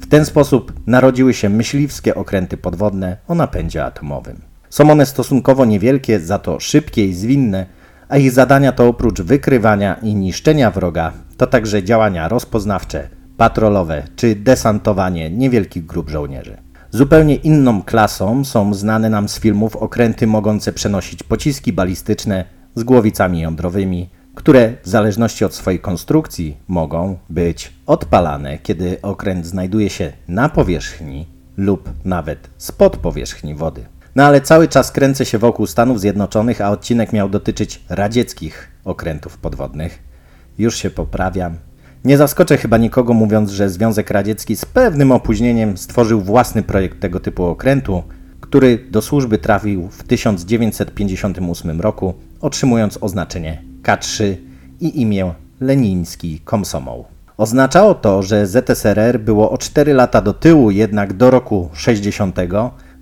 W 0.08 0.10
ten 0.10 0.26
sposób 0.26 0.74
narodziły 0.86 1.34
się 1.34 1.50
myśliwskie 1.50 2.16
okręty 2.16 2.58
podwodne 2.58 3.18
o 3.28 3.36
napędzie 3.36 3.86
atomowym. 3.86 4.42
Są 4.70 4.92
one 4.92 5.06
stosunkowo 5.06 5.66
niewielkie, 5.66 6.20
za 6.20 6.40
to 6.40 6.60
szybkie 6.60 7.06
i 7.06 7.14
zwinne, 7.14 7.66
a 8.10 8.18
ich 8.18 8.32
zadania 8.32 8.72
to 8.72 8.88
oprócz 8.88 9.22
wykrywania 9.22 9.94
i 9.94 10.16
niszczenia 10.16 10.72
wroga, 10.72 11.14
to 11.38 11.48
także 11.48 11.84
działania 11.84 12.28
rozpoznawcze, 12.28 13.10
patrolowe 13.38 14.04
czy 14.16 14.36
desantowanie 14.36 15.30
niewielkich 15.30 15.86
grup 15.86 16.10
żołnierzy. 16.10 16.58
Zupełnie 16.92 17.36
inną 17.36 17.84
klasą 17.84 18.46
są 18.46 18.74
znane 18.74 19.10
nam 19.10 19.30
z 19.30 19.40
filmów 19.40 19.76
okręty 19.76 20.28
mogące 20.28 20.74
przenosić 20.74 21.24
pociski 21.24 21.74
balistyczne 21.74 22.46
z 22.76 22.84
głowicami 22.84 23.42
jądrowymi, 23.42 24.10
które 24.38 24.74
w 24.84 24.90
zależności 24.90 25.46
od 25.46 25.54
swojej 25.54 25.80
konstrukcji 25.80 26.58
mogą 26.68 27.18
być 27.30 27.74
odpalane, 27.86 28.58
kiedy 28.58 29.02
okręt 29.02 29.46
znajduje 29.46 29.90
się 29.90 30.14
na 30.28 30.50
powierzchni 30.50 31.28
lub 31.58 31.90
nawet 32.06 32.50
spod 32.58 32.98
powierzchni 32.98 33.56
wody. 33.56 33.86
No 34.16 34.24
ale 34.24 34.42
cały 34.42 34.68
czas 34.68 34.92
kręcę 34.92 35.26
się 35.26 35.38
wokół 35.38 35.68
Stanów 35.68 36.00
Zjednoczonych, 36.00 36.62
a 36.62 36.72
odcinek 36.72 37.14
miał 37.14 37.30
dotyczyć 37.30 37.82
radzieckich 37.90 38.72
okrętów 38.86 39.38
podwodnych. 39.38 40.00
Już 40.58 40.76
się 40.76 40.90
poprawiam. 40.90 41.56
Nie 42.06 42.18
zaskoczę 42.18 42.58
chyba 42.58 42.78
nikogo 42.78 43.14
mówiąc, 43.14 43.52
że 43.52 43.70
Związek 43.70 44.12
Radziecki 44.12 44.56
z 44.56 44.66
pewnym 44.66 45.12
opóźnieniem 45.12 45.78
stworzył 45.78 46.22
własny 46.22 46.64
projekt 46.64 47.00
tego 47.00 47.20
typu 47.20 47.46
okrętu, 47.46 48.04
który 48.42 48.78
do 48.92 49.02
służby 49.02 49.38
trafił 49.38 49.88
w 49.88 50.04
1958 50.04 51.82
roku, 51.82 52.14
otrzymując 52.42 52.98
oznaczenie 53.02 53.67
K3 53.88 54.36
i 54.80 55.02
imię 55.02 55.34
Leniński 55.62 56.40
Komsomol. 56.46 57.04
Oznaczało 57.38 57.96
to, 57.96 58.24
że 58.24 58.48
ZSRR 58.48 59.20
było 59.20 59.52
o 59.52 59.58
4 59.58 59.94
lata 59.94 60.22
do 60.22 60.34
tyłu, 60.34 60.72
jednak 60.72 61.14
do 61.14 61.32
roku 61.32 61.70
60 61.74 62.36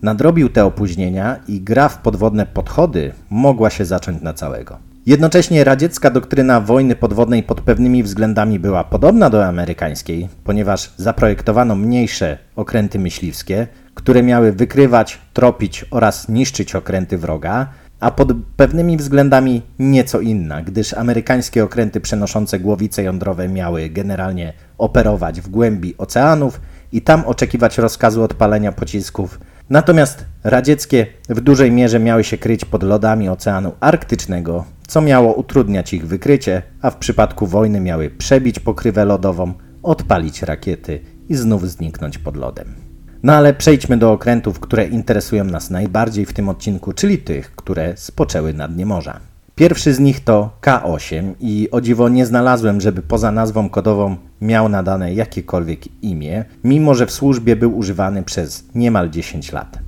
nadrobił 0.02 0.50
te 0.50 0.66
opóźnienia 0.66 1.40
i 1.48 1.62
gra 1.62 1.90
w 1.90 1.98
podwodne 1.98 2.46
podchody 2.46 3.12
mogła 3.30 3.70
się 3.70 3.86
zacząć 3.86 4.22
na 4.22 4.34
całego. 4.34 4.78
Jednocześnie 5.06 5.64
radziecka 5.64 6.10
doktryna 6.10 6.62
wojny 6.62 6.96
podwodnej 6.96 7.44
pod 7.44 7.62
pewnymi 7.62 8.04
względami 8.04 8.60
była 8.60 8.84
podobna 8.84 9.30
do 9.30 9.46
amerykańskiej, 9.46 10.30
ponieważ 10.44 10.94
zaprojektowano 10.98 11.76
mniejsze 11.76 12.38
okręty 12.56 13.00
myśliwskie, 13.00 13.68
które 13.94 14.24
miały 14.24 14.52
wykrywać, 14.52 15.18
tropić 15.34 15.86
oraz 15.92 16.30
niszczyć 16.30 16.76
okręty 16.76 17.18
wroga, 17.18 17.68
a 18.00 18.12
pod 18.12 18.34
pewnymi 18.56 18.98
względami 18.98 19.62
nieco 19.80 20.20
inna, 20.20 20.62
gdyż 20.62 20.94
amerykańskie 20.94 21.64
okręty 21.64 22.02
przenoszące 22.02 22.60
głowice 22.60 23.04
jądrowe 23.04 23.50
miały 23.50 23.90
generalnie 23.90 24.54
operować 24.78 25.42
w 25.42 25.50
głębi 25.50 25.98
oceanów 25.98 26.62
i 26.92 27.02
tam 27.02 27.26
oczekiwać 27.26 27.78
rozkazu 27.78 28.24
odpalenia 28.24 28.72
pocisków 28.72 29.40
Natomiast 29.70 30.26
radzieckie 30.44 31.08
w 31.30 31.42
dużej 31.42 31.72
mierze 31.72 32.00
miały 32.00 32.24
się 32.24 32.38
kryć 32.38 32.66
pod 32.66 32.84
lodami 32.84 33.30
Oceanu 33.30 33.72
Arktycznego, 33.80 34.66
co 34.88 35.02
miało 35.02 35.34
utrudniać 35.34 35.94
ich 35.94 36.08
wykrycie, 36.08 36.62
a 36.82 36.90
w 36.90 36.98
przypadku 36.98 37.48
wojny 37.48 37.80
miały 37.80 38.10
przebić 38.10 38.60
pokrywę 38.60 39.06
lodową, 39.06 39.54
odpalić 39.84 40.42
rakiety 40.42 41.00
i 41.30 41.36
znów 41.36 41.70
zniknąć 41.70 42.18
pod 42.18 42.36
lodem. 42.36 42.85
No 43.26 43.34
ale 43.34 43.54
przejdźmy 43.54 43.98
do 43.98 44.12
okrętów, 44.12 44.60
które 44.60 44.86
interesują 44.86 45.44
nas 45.44 45.70
najbardziej 45.70 46.26
w 46.26 46.34
tym 46.34 46.50
odcinku, 46.50 46.94
czyli 46.94 47.18
tych, 47.18 47.56
które 47.56 47.98
spoczęły 47.98 48.54
na 48.54 48.68
dnie 48.68 48.86
morza. 48.86 49.20
Pierwszy 49.56 49.94
z 49.94 50.00
nich 50.00 50.24
to 50.24 50.58
K8 50.62 51.34
i 51.40 51.68
o 51.72 51.82
dziwo 51.82 52.10
nie 52.10 52.26
znalazłem, 52.26 52.82
żeby 52.82 53.02
poza 53.02 53.32
nazwą 53.32 53.70
kodową 53.70 54.16
miał 54.42 54.70
nadane 54.70 55.14
jakiekolwiek 55.14 56.04
imię, 56.04 56.46
mimo 56.64 56.96
że 56.96 57.06
w 57.06 57.12
służbie 57.12 57.56
był 57.56 57.78
używany 57.78 58.24
przez 58.24 58.66
niemal 58.76 59.10
10 59.10 59.52
lat. 59.52 59.80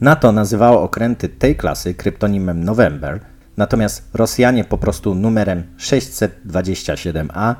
NATO 0.00 0.32
nazywało 0.32 0.82
okręty 0.82 1.28
tej 1.28 1.56
klasy 1.56 1.94
kryptonimem 1.94 2.64
November, 2.64 3.20
natomiast 3.56 4.10
Rosjanie 4.14 4.64
po 4.64 4.78
prostu 4.78 5.14
numerem 5.14 5.62
627A 5.78 7.54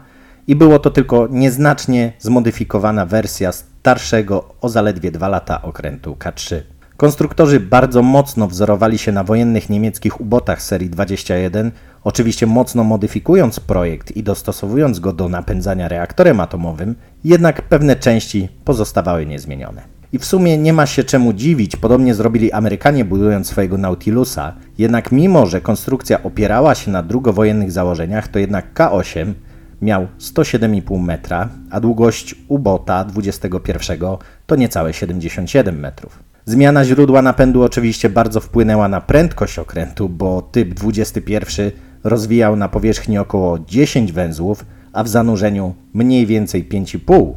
i 0.51 0.57
było 0.57 0.79
to 0.79 0.91
tylko 0.91 1.29
nieznacznie 1.31 2.13
zmodyfikowana 2.19 3.07
wersja 3.07 3.53
starszego 3.53 4.55
o 4.61 4.69
zaledwie 4.69 5.11
2 5.11 5.29
lata 5.29 5.63
okrętu 5.63 6.17
K3. 6.19 6.57
Konstruktorzy 6.97 7.61
bardzo 7.61 8.03
mocno 8.03 8.47
wzorowali 8.47 8.99
się 8.99 9.13
na 9.13 9.25
wojennych 9.25 9.71
niemieckich 9.71 10.21
ubotach 10.21 10.63
serii 10.63 10.91
21, 10.91 11.71
oczywiście 12.05 12.47
mocno 12.47 12.85
modyfikując 12.85 13.61
projekt 13.61 14.17
i 14.17 14.23
dostosowując 14.23 14.99
go 14.99 15.13
do 15.13 15.29
napędzania 15.29 15.89
reaktorem 15.89 16.41
atomowym, 16.41 16.95
jednak 17.25 17.63
pewne 17.63 17.97
części 17.97 18.49
pozostawały 18.65 19.27
niezmienione. 19.27 19.83
I 20.13 20.19
w 20.19 20.25
sumie 20.25 20.59
nie 20.59 20.73
ma 20.73 20.87
się 20.87 21.05
czemu 21.05 21.33
dziwić, 21.33 21.77
podobnie 21.77 22.15
zrobili 22.15 22.53
Amerykanie 22.53 23.05
budując 23.05 23.47
swojego 23.47 23.79
Nautilusa, 23.79 24.55
jednak 24.79 25.13
mimo, 25.13 25.47
że 25.47 25.61
konstrukcja 25.61 26.23
opierała 26.23 26.75
się 26.75 26.91
na 26.91 27.03
drugowojennych 27.03 27.73
założeniach, 27.73 28.29
to 28.29 28.39
jednak 28.39 28.75
K8 28.75 29.33
miał 29.83 30.07
107,5 30.19 31.01
metra, 31.01 31.49
a 31.71 31.81
długość 31.81 32.35
ubota 32.49 33.05
21 33.05 33.99
to 34.47 34.57
niecałe 34.57 34.93
77 34.93 35.81
metrów. 35.81 36.23
Zmiana 36.45 36.85
źródła 36.85 37.23
napędu 37.23 37.63
oczywiście 37.63 38.09
bardzo 38.09 38.41
wpłynęła 38.41 38.89
na 38.89 39.01
prędkość 39.01 39.59
okrętu, 39.59 40.09
bo 40.09 40.43
typ 40.43 40.75
21 40.75 41.71
rozwijał 42.05 42.57
na 42.57 42.69
powierzchni 42.69 43.19
około 43.19 43.59
10 43.59 44.13
węzłów, 44.13 44.65
a 44.93 45.05
w 45.05 45.09
zanurzeniu 45.09 45.75
mniej 45.95 46.27
więcej 46.27 46.69
5,5. 46.69 47.33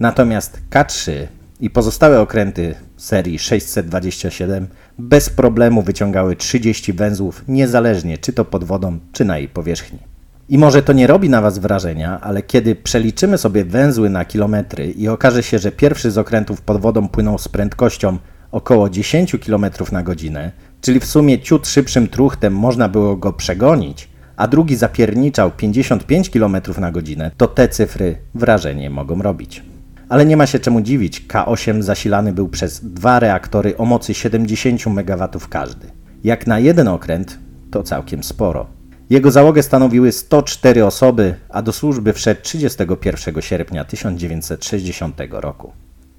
Natomiast 0.00 0.60
K3 0.70 1.12
i 1.60 1.70
pozostałe 1.70 2.20
okręty 2.20 2.74
serii 2.96 3.38
627 3.38 4.66
bez 4.98 5.30
problemu 5.30 5.82
wyciągały 5.82 6.36
30 6.36 6.92
węzłów, 6.92 7.44
niezależnie 7.48 8.18
czy 8.18 8.32
to 8.32 8.44
pod 8.44 8.64
wodą, 8.64 8.98
czy 9.12 9.24
na 9.24 9.38
jej 9.38 9.48
powierzchni. 9.48 10.17
I 10.48 10.58
może 10.58 10.82
to 10.82 10.92
nie 10.92 11.06
robi 11.06 11.30
na 11.30 11.40
Was 11.40 11.58
wrażenia, 11.58 12.20
ale 12.20 12.42
kiedy 12.42 12.74
przeliczymy 12.74 13.38
sobie 13.38 13.64
węzły 13.64 14.10
na 14.10 14.24
kilometry 14.24 14.90
i 14.90 15.08
okaże 15.08 15.42
się, 15.42 15.58
że 15.58 15.72
pierwszy 15.72 16.10
z 16.10 16.18
okrętów 16.18 16.60
pod 16.60 16.80
wodą 16.80 17.08
płynął 17.08 17.38
z 17.38 17.48
prędkością 17.48 18.18
około 18.52 18.90
10 18.90 19.36
km 19.46 19.66
na 19.92 20.02
godzinę, 20.02 20.52
czyli 20.80 21.00
w 21.00 21.04
sumie 21.04 21.38
ciut 21.38 21.66
szybszym 21.66 22.08
truchtem 22.08 22.56
można 22.56 22.88
było 22.88 23.16
go 23.16 23.32
przegonić, 23.32 24.08
a 24.36 24.48
drugi 24.48 24.76
zapierniczał 24.76 25.50
55 25.50 26.30
km 26.30 26.56
na 26.80 26.90
godzinę, 26.90 27.30
to 27.36 27.46
te 27.46 27.68
cyfry 27.68 28.18
wrażenie 28.34 28.90
mogą 28.90 29.22
robić. 29.22 29.62
Ale 30.08 30.26
nie 30.26 30.36
ma 30.36 30.46
się 30.46 30.58
czemu 30.58 30.80
dziwić, 30.80 31.26
K8 31.26 31.82
zasilany 31.82 32.32
był 32.32 32.48
przez 32.48 32.80
dwa 32.84 33.20
reaktory 33.20 33.76
o 33.76 33.84
mocy 33.84 34.14
70 34.14 34.86
MW 34.86 35.28
każdy. 35.50 35.86
Jak 36.24 36.46
na 36.46 36.58
jeden 36.58 36.88
okręt, 36.88 37.38
to 37.70 37.82
całkiem 37.82 38.22
sporo. 38.22 38.77
Jego 39.10 39.30
załogę 39.30 39.62
stanowiły 39.62 40.12
104 40.12 40.84
osoby, 40.84 41.34
a 41.48 41.62
do 41.62 41.72
służby 41.72 42.12
wszedł 42.12 42.40
31 42.42 43.42
sierpnia 43.42 43.84
1960 43.84 45.16
roku. 45.30 45.72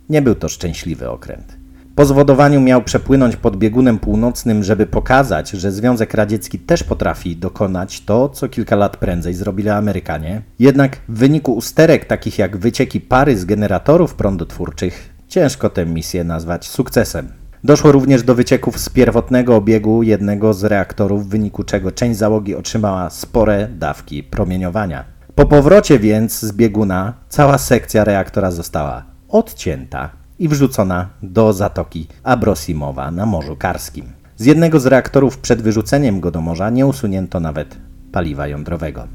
Nie 0.10 0.22
był 0.22 0.36
to 0.36 0.50
szczęśliwy 0.50 1.10
okręt. 1.10 1.58
Po 1.96 2.06
zwodowaniu 2.06 2.62
miał 2.62 2.82
przepłynąć 2.82 3.36
pod 3.36 3.58
biegunem 3.58 4.00
północnym, 4.00 4.64
żeby 4.64 4.86
pokazać, 4.86 5.50
że 5.50 5.72
Związek 5.72 6.14
Radziecki 6.14 6.60
też 6.60 6.84
potrafi 6.84 7.36
dokonać 7.36 8.02
to, 8.02 8.30
co 8.30 8.50
kilka 8.50 8.76
lat 8.76 8.98
prędzej 8.98 9.34
zrobili 9.34 9.70
Amerykanie. 9.70 10.42
Jednak 10.60 10.98
w 11.10 11.18
wyniku 11.18 11.54
usterek 11.54 12.06
takich 12.06 12.40
jak 12.40 12.58
wycieki 12.58 13.02
pary 13.02 13.38
z 13.38 13.46
generatorów 13.46 14.14
prądotwórczych, 14.14 15.10
ciężko 15.28 15.70
tę 15.70 15.86
misję 15.86 16.24
nazwać 16.24 16.68
sukcesem. 16.68 17.39
Doszło 17.64 17.92
również 17.92 18.24
do 18.24 18.36
wycieków 18.36 18.80
z 18.80 18.90
pierwotnego 18.90 19.56
obiegu 19.56 20.04
jednego 20.04 20.54
z 20.54 20.64
reaktorów, 20.64 21.26
w 21.26 21.30
wyniku 21.30 21.64
czego 21.64 21.92
część 21.92 22.20
załogi 22.20 22.56
otrzymała 22.56 23.10
spore 23.10 23.68
dawki 23.68 24.24
promieniowania. 24.24 25.06
Po 25.36 25.46
powrocie 25.46 26.00
więc 26.00 26.40
z 26.40 26.52
bieguna 26.52 27.14
cała 27.30 27.58
sekcja 27.58 28.04
reaktora 28.04 28.52
została 28.52 29.04
odcięta 29.30 30.10
i 30.40 30.48
wrzucona 30.48 31.10
do 31.24 31.54
zatoki 31.54 32.08
Abrosimowa 32.24 33.12
na 33.12 33.26
Morzu 33.26 33.56
Karskim. 33.56 34.06
Z 34.38 34.46
jednego 34.46 34.80
z 34.80 34.86
reaktorów 34.86 35.38
przed 35.38 35.62
wyrzuceniem 35.62 36.20
go 36.20 36.32
do 36.32 36.42
morza 36.42 36.70
nie 36.70 36.86
usunięto 36.86 37.40
nawet 37.40 37.78
paliwa 38.12 38.48
jądrowego. 38.48 39.08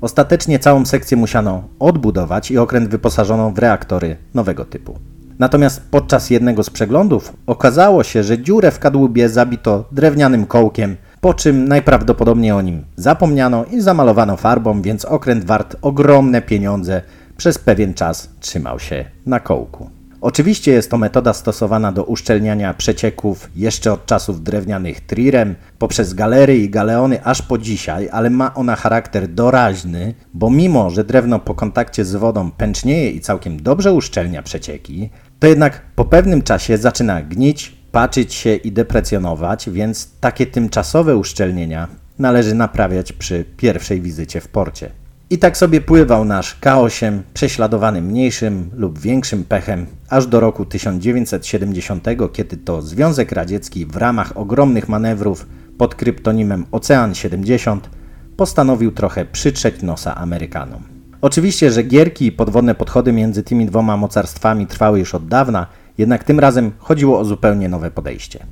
Ostatecznie 0.00 0.58
całą 0.58 0.86
sekcję 0.86 1.16
musiano 1.16 1.62
odbudować 1.78 2.50
i 2.50 2.58
okręt 2.58 2.88
wyposażono 2.88 3.50
w 3.50 3.58
reaktory 3.58 4.16
nowego 4.34 4.64
typu. 4.64 4.98
Natomiast 5.38 5.82
podczas 5.90 6.30
jednego 6.30 6.62
z 6.62 6.70
przeglądów 6.70 7.32
okazało 7.46 8.02
się, 8.04 8.22
że 8.22 8.38
dziurę 8.38 8.70
w 8.70 8.78
kadłubie 8.78 9.28
zabito 9.28 9.84
drewnianym 9.92 10.46
kołkiem, 10.46 10.96
po 11.20 11.34
czym 11.34 11.68
najprawdopodobniej 11.68 12.52
o 12.52 12.62
nim 12.62 12.84
zapomniano 12.96 13.64
i 13.64 13.80
zamalowano 13.80 14.36
farbą, 14.36 14.82
więc 14.82 15.04
okręt 15.04 15.44
wart 15.44 15.76
ogromne 15.82 16.42
pieniądze 16.42 17.02
przez 17.36 17.58
pewien 17.58 17.94
czas 17.94 18.28
trzymał 18.40 18.78
się 18.78 19.04
na 19.26 19.40
kołku. 19.40 20.01
Oczywiście 20.22 20.72
jest 20.72 20.90
to 20.90 20.98
metoda 20.98 21.32
stosowana 21.32 21.92
do 21.92 22.04
uszczelniania 22.04 22.74
przecieków 22.74 23.50
jeszcze 23.56 23.92
od 23.92 24.06
czasów 24.06 24.42
drewnianych 24.42 25.00
trirem, 25.00 25.54
poprzez 25.78 26.14
galery 26.14 26.58
i 26.58 26.70
galeony 26.70 27.24
aż 27.24 27.42
po 27.42 27.58
dzisiaj, 27.58 28.08
ale 28.12 28.30
ma 28.30 28.54
ona 28.54 28.76
charakter 28.76 29.28
doraźny, 29.28 30.14
bo 30.34 30.50
mimo, 30.50 30.90
że 30.90 31.04
drewno 31.04 31.38
po 31.38 31.54
kontakcie 31.54 32.04
z 32.04 32.14
wodą 32.14 32.50
pęcznieje 32.50 33.10
i 33.10 33.20
całkiem 33.20 33.62
dobrze 33.62 33.92
uszczelnia 33.92 34.42
przecieki, 34.42 35.10
to 35.38 35.46
jednak 35.46 35.82
po 35.94 36.04
pewnym 36.04 36.42
czasie 36.42 36.78
zaczyna 36.78 37.22
gnić, 37.22 37.76
paczyć 37.92 38.34
się 38.34 38.54
i 38.54 38.72
deprecjonować, 38.72 39.70
więc 39.70 40.10
takie 40.20 40.46
tymczasowe 40.46 41.16
uszczelnienia 41.16 41.88
należy 42.18 42.54
naprawiać 42.54 43.12
przy 43.12 43.44
pierwszej 43.56 44.00
wizycie 44.00 44.40
w 44.40 44.48
porcie. 44.48 45.01
I 45.32 45.38
tak 45.38 45.56
sobie 45.56 45.80
pływał 45.80 46.24
nasz 46.24 46.60
K8, 46.60 47.18
prześladowany 47.34 48.02
mniejszym 48.02 48.70
lub 48.74 48.98
większym 48.98 49.44
pechem, 49.44 49.86
aż 50.08 50.26
do 50.26 50.40
roku 50.40 50.64
1970, 50.64 52.06
kiedy 52.32 52.56
to 52.56 52.82
Związek 52.82 53.32
Radziecki 53.32 53.86
w 53.86 53.96
ramach 53.96 54.36
ogromnych 54.36 54.88
manewrów 54.88 55.46
pod 55.78 55.94
kryptonimem 55.94 56.64
Ocean 56.72 57.14
70 57.14 57.90
postanowił 58.36 58.92
trochę 58.92 59.24
przytrzeć 59.24 59.82
nosa 59.82 60.14
Amerykanom. 60.14 60.82
Oczywiście, 61.20 61.70
że 61.70 61.82
gierki 61.82 62.26
i 62.26 62.32
podwodne 62.32 62.74
podchody 62.74 63.12
między 63.12 63.42
tymi 63.42 63.66
dwoma 63.66 63.96
mocarstwami 63.96 64.66
trwały 64.66 64.98
już 64.98 65.14
od 65.14 65.28
dawna, 65.28 65.66
jednak 65.98 66.24
tym 66.24 66.40
razem 66.40 66.72
chodziło 66.78 67.18
o 67.18 67.24
zupełnie 67.24 67.68
nowe 67.68 67.90
podejście. 67.90 68.46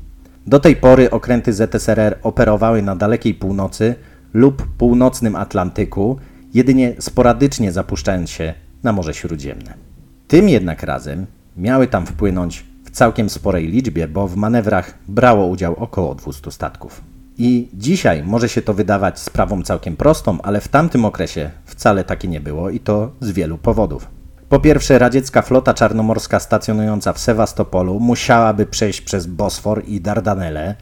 Do 0.46 0.60
tej 0.60 0.76
pory 0.76 1.10
okręty 1.10 1.52
ZSRR 1.52 2.18
operowały 2.22 2.82
na 2.82 2.96
dalekiej 2.96 3.34
północy 3.34 3.94
lub 4.34 4.66
północnym 4.78 5.36
Atlantyku 5.36 6.18
jedynie 6.54 6.94
sporadycznie 6.98 7.72
zapuszczając 7.72 8.30
się 8.30 8.54
na 8.82 8.92
Morze 8.92 9.14
Śródziemne. 9.14 9.74
Tym 10.28 10.48
jednak 10.48 10.82
razem 10.82 11.26
miały 11.56 11.86
tam 11.86 12.06
wpłynąć 12.06 12.64
w 12.84 12.90
całkiem 12.90 13.30
sporej 13.30 13.68
liczbie, 13.68 14.08
bo 14.08 14.28
w 14.28 14.36
manewrach 14.36 14.98
brało 15.08 15.46
udział 15.46 15.74
około 15.76 16.14
200 16.14 16.50
statków. 16.50 17.00
I 17.38 17.68
dzisiaj 17.74 18.22
może 18.24 18.48
się 18.48 18.62
to 18.62 18.74
wydawać 18.74 19.18
sprawą 19.18 19.62
całkiem 19.62 19.96
prostą, 19.96 20.42
ale 20.42 20.60
w 20.60 20.68
tamtym 20.68 21.04
okresie 21.04 21.50
wcale 21.64 22.04
takie 22.04 22.28
nie 22.28 22.40
było 22.40 22.70
i 22.70 22.80
to 22.80 23.12
z 23.20 23.30
wielu 23.30 23.58
powodów. 23.58 24.08
Po 24.48 24.60
pierwsze, 24.60 24.98
radziecka 24.98 25.42
flota 25.42 25.74
czarnomorska 25.74 26.40
stacjonująca 26.40 27.12
w 27.12 27.18
Sewastopolu 27.18 28.00
musiałaby 28.00 28.66
przejść 28.66 29.00
przez 29.00 29.26
Bosfor 29.26 29.82
i 29.86 30.00
Dardanelle, 30.00 30.74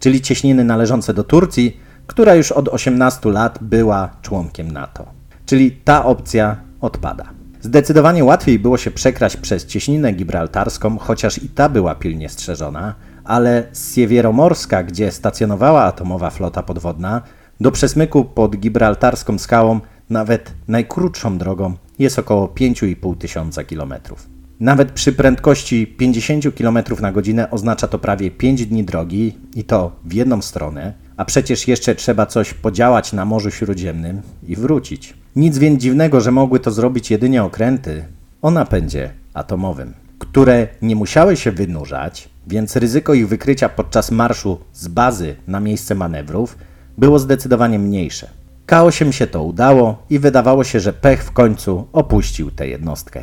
czyli 0.00 0.20
cieśniny 0.20 0.64
należące 0.64 1.14
do 1.14 1.24
Turcji, 1.24 1.80
która 2.06 2.34
już 2.34 2.52
od 2.52 2.68
18 2.68 3.30
lat 3.30 3.58
była 3.60 4.10
członkiem 4.22 4.72
NATO. 4.72 5.15
Czyli 5.46 5.70
ta 5.70 6.04
opcja 6.04 6.56
odpada. 6.80 7.24
Zdecydowanie 7.60 8.24
łatwiej 8.24 8.58
było 8.58 8.78
się 8.78 8.90
przekraść 8.90 9.36
przez 9.36 9.66
cieśninę 9.66 10.12
gibraltarską, 10.12 10.98
chociaż 10.98 11.42
i 11.42 11.48
ta 11.48 11.68
była 11.68 11.94
pilnie 11.94 12.28
strzeżona, 12.28 12.94
ale 13.24 13.64
z 13.72 13.94
Siewieromorska, 13.94 14.82
gdzie 14.82 15.12
stacjonowała 15.12 15.84
atomowa 15.84 16.30
flota 16.30 16.62
podwodna, 16.62 17.22
do 17.60 17.72
przesmyku 17.72 18.24
pod 18.24 18.56
gibraltarską 18.56 19.38
skałą 19.38 19.80
nawet 20.10 20.52
najkrótszą 20.68 21.38
drogą 21.38 21.74
jest 21.98 22.18
około 22.18 22.46
5,5 22.46 23.18
tysiąca 23.18 23.64
kilometrów. 23.64 24.26
Nawet 24.60 24.92
przy 24.92 25.12
prędkości 25.12 25.86
50 25.86 26.44
km 26.58 26.78
na 27.00 27.12
godzinę 27.12 27.50
oznacza 27.50 27.88
to 27.88 27.98
prawie 27.98 28.30
5 28.30 28.66
dni 28.66 28.84
drogi 28.84 29.38
i 29.54 29.64
to 29.64 29.92
w 30.04 30.12
jedną 30.12 30.42
stronę, 30.42 30.92
a 31.16 31.24
przecież 31.24 31.68
jeszcze 31.68 31.94
trzeba 31.94 32.26
coś 32.26 32.54
podziałać 32.54 33.12
na 33.12 33.24
Morzu 33.24 33.50
Śródziemnym 33.50 34.22
i 34.48 34.56
wrócić. 34.56 35.14
Nic 35.36 35.58
więc 35.58 35.82
dziwnego, 35.82 36.20
że 36.20 36.32
mogły 36.32 36.60
to 36.60 36.70
zrobić 36.70 37.10
jedynie 37.10 37.44
okręty 37.44 38.04
o 38.42 38.50
napędzie 38.50 39.10
atomowym, 39.34 39.94
które 40.18 40.68
nie 40.82 40.96
musiały 40.96 41.36
się 41.36 41.52
wynurzać, 41.52 42.28
więc 42.46 42.76
ryzyko 42.76 43.14
ich 43.14 43.28
wykrycia 43.28 43.68
podczas 43.68 44.10
marszu 44.10 44.58
z 44.72 44.88
bazy 44.88 45.36
na 45.46 45.60
miejsce 45.60 45.94
manewrów 45.94 46.58
było 46.98 47.18
zdecydowanie 47.18 47.78
mniejsze. 47.78 48.28
K8 48.66 49.10
się 49.10 49.26
to 49.26 49.42
udało 49.42 50.02
i 50.10 50.18
wydawało 50.18 50.64
się, 50.64 50.80
że 50.80 50.92
pech 50.92 51.24
w 51.24 51.32
końcu 51.32 51.86
opuścił 51.92 52.50
tę 52.50 52.68
jednostkę. 52.68 53.22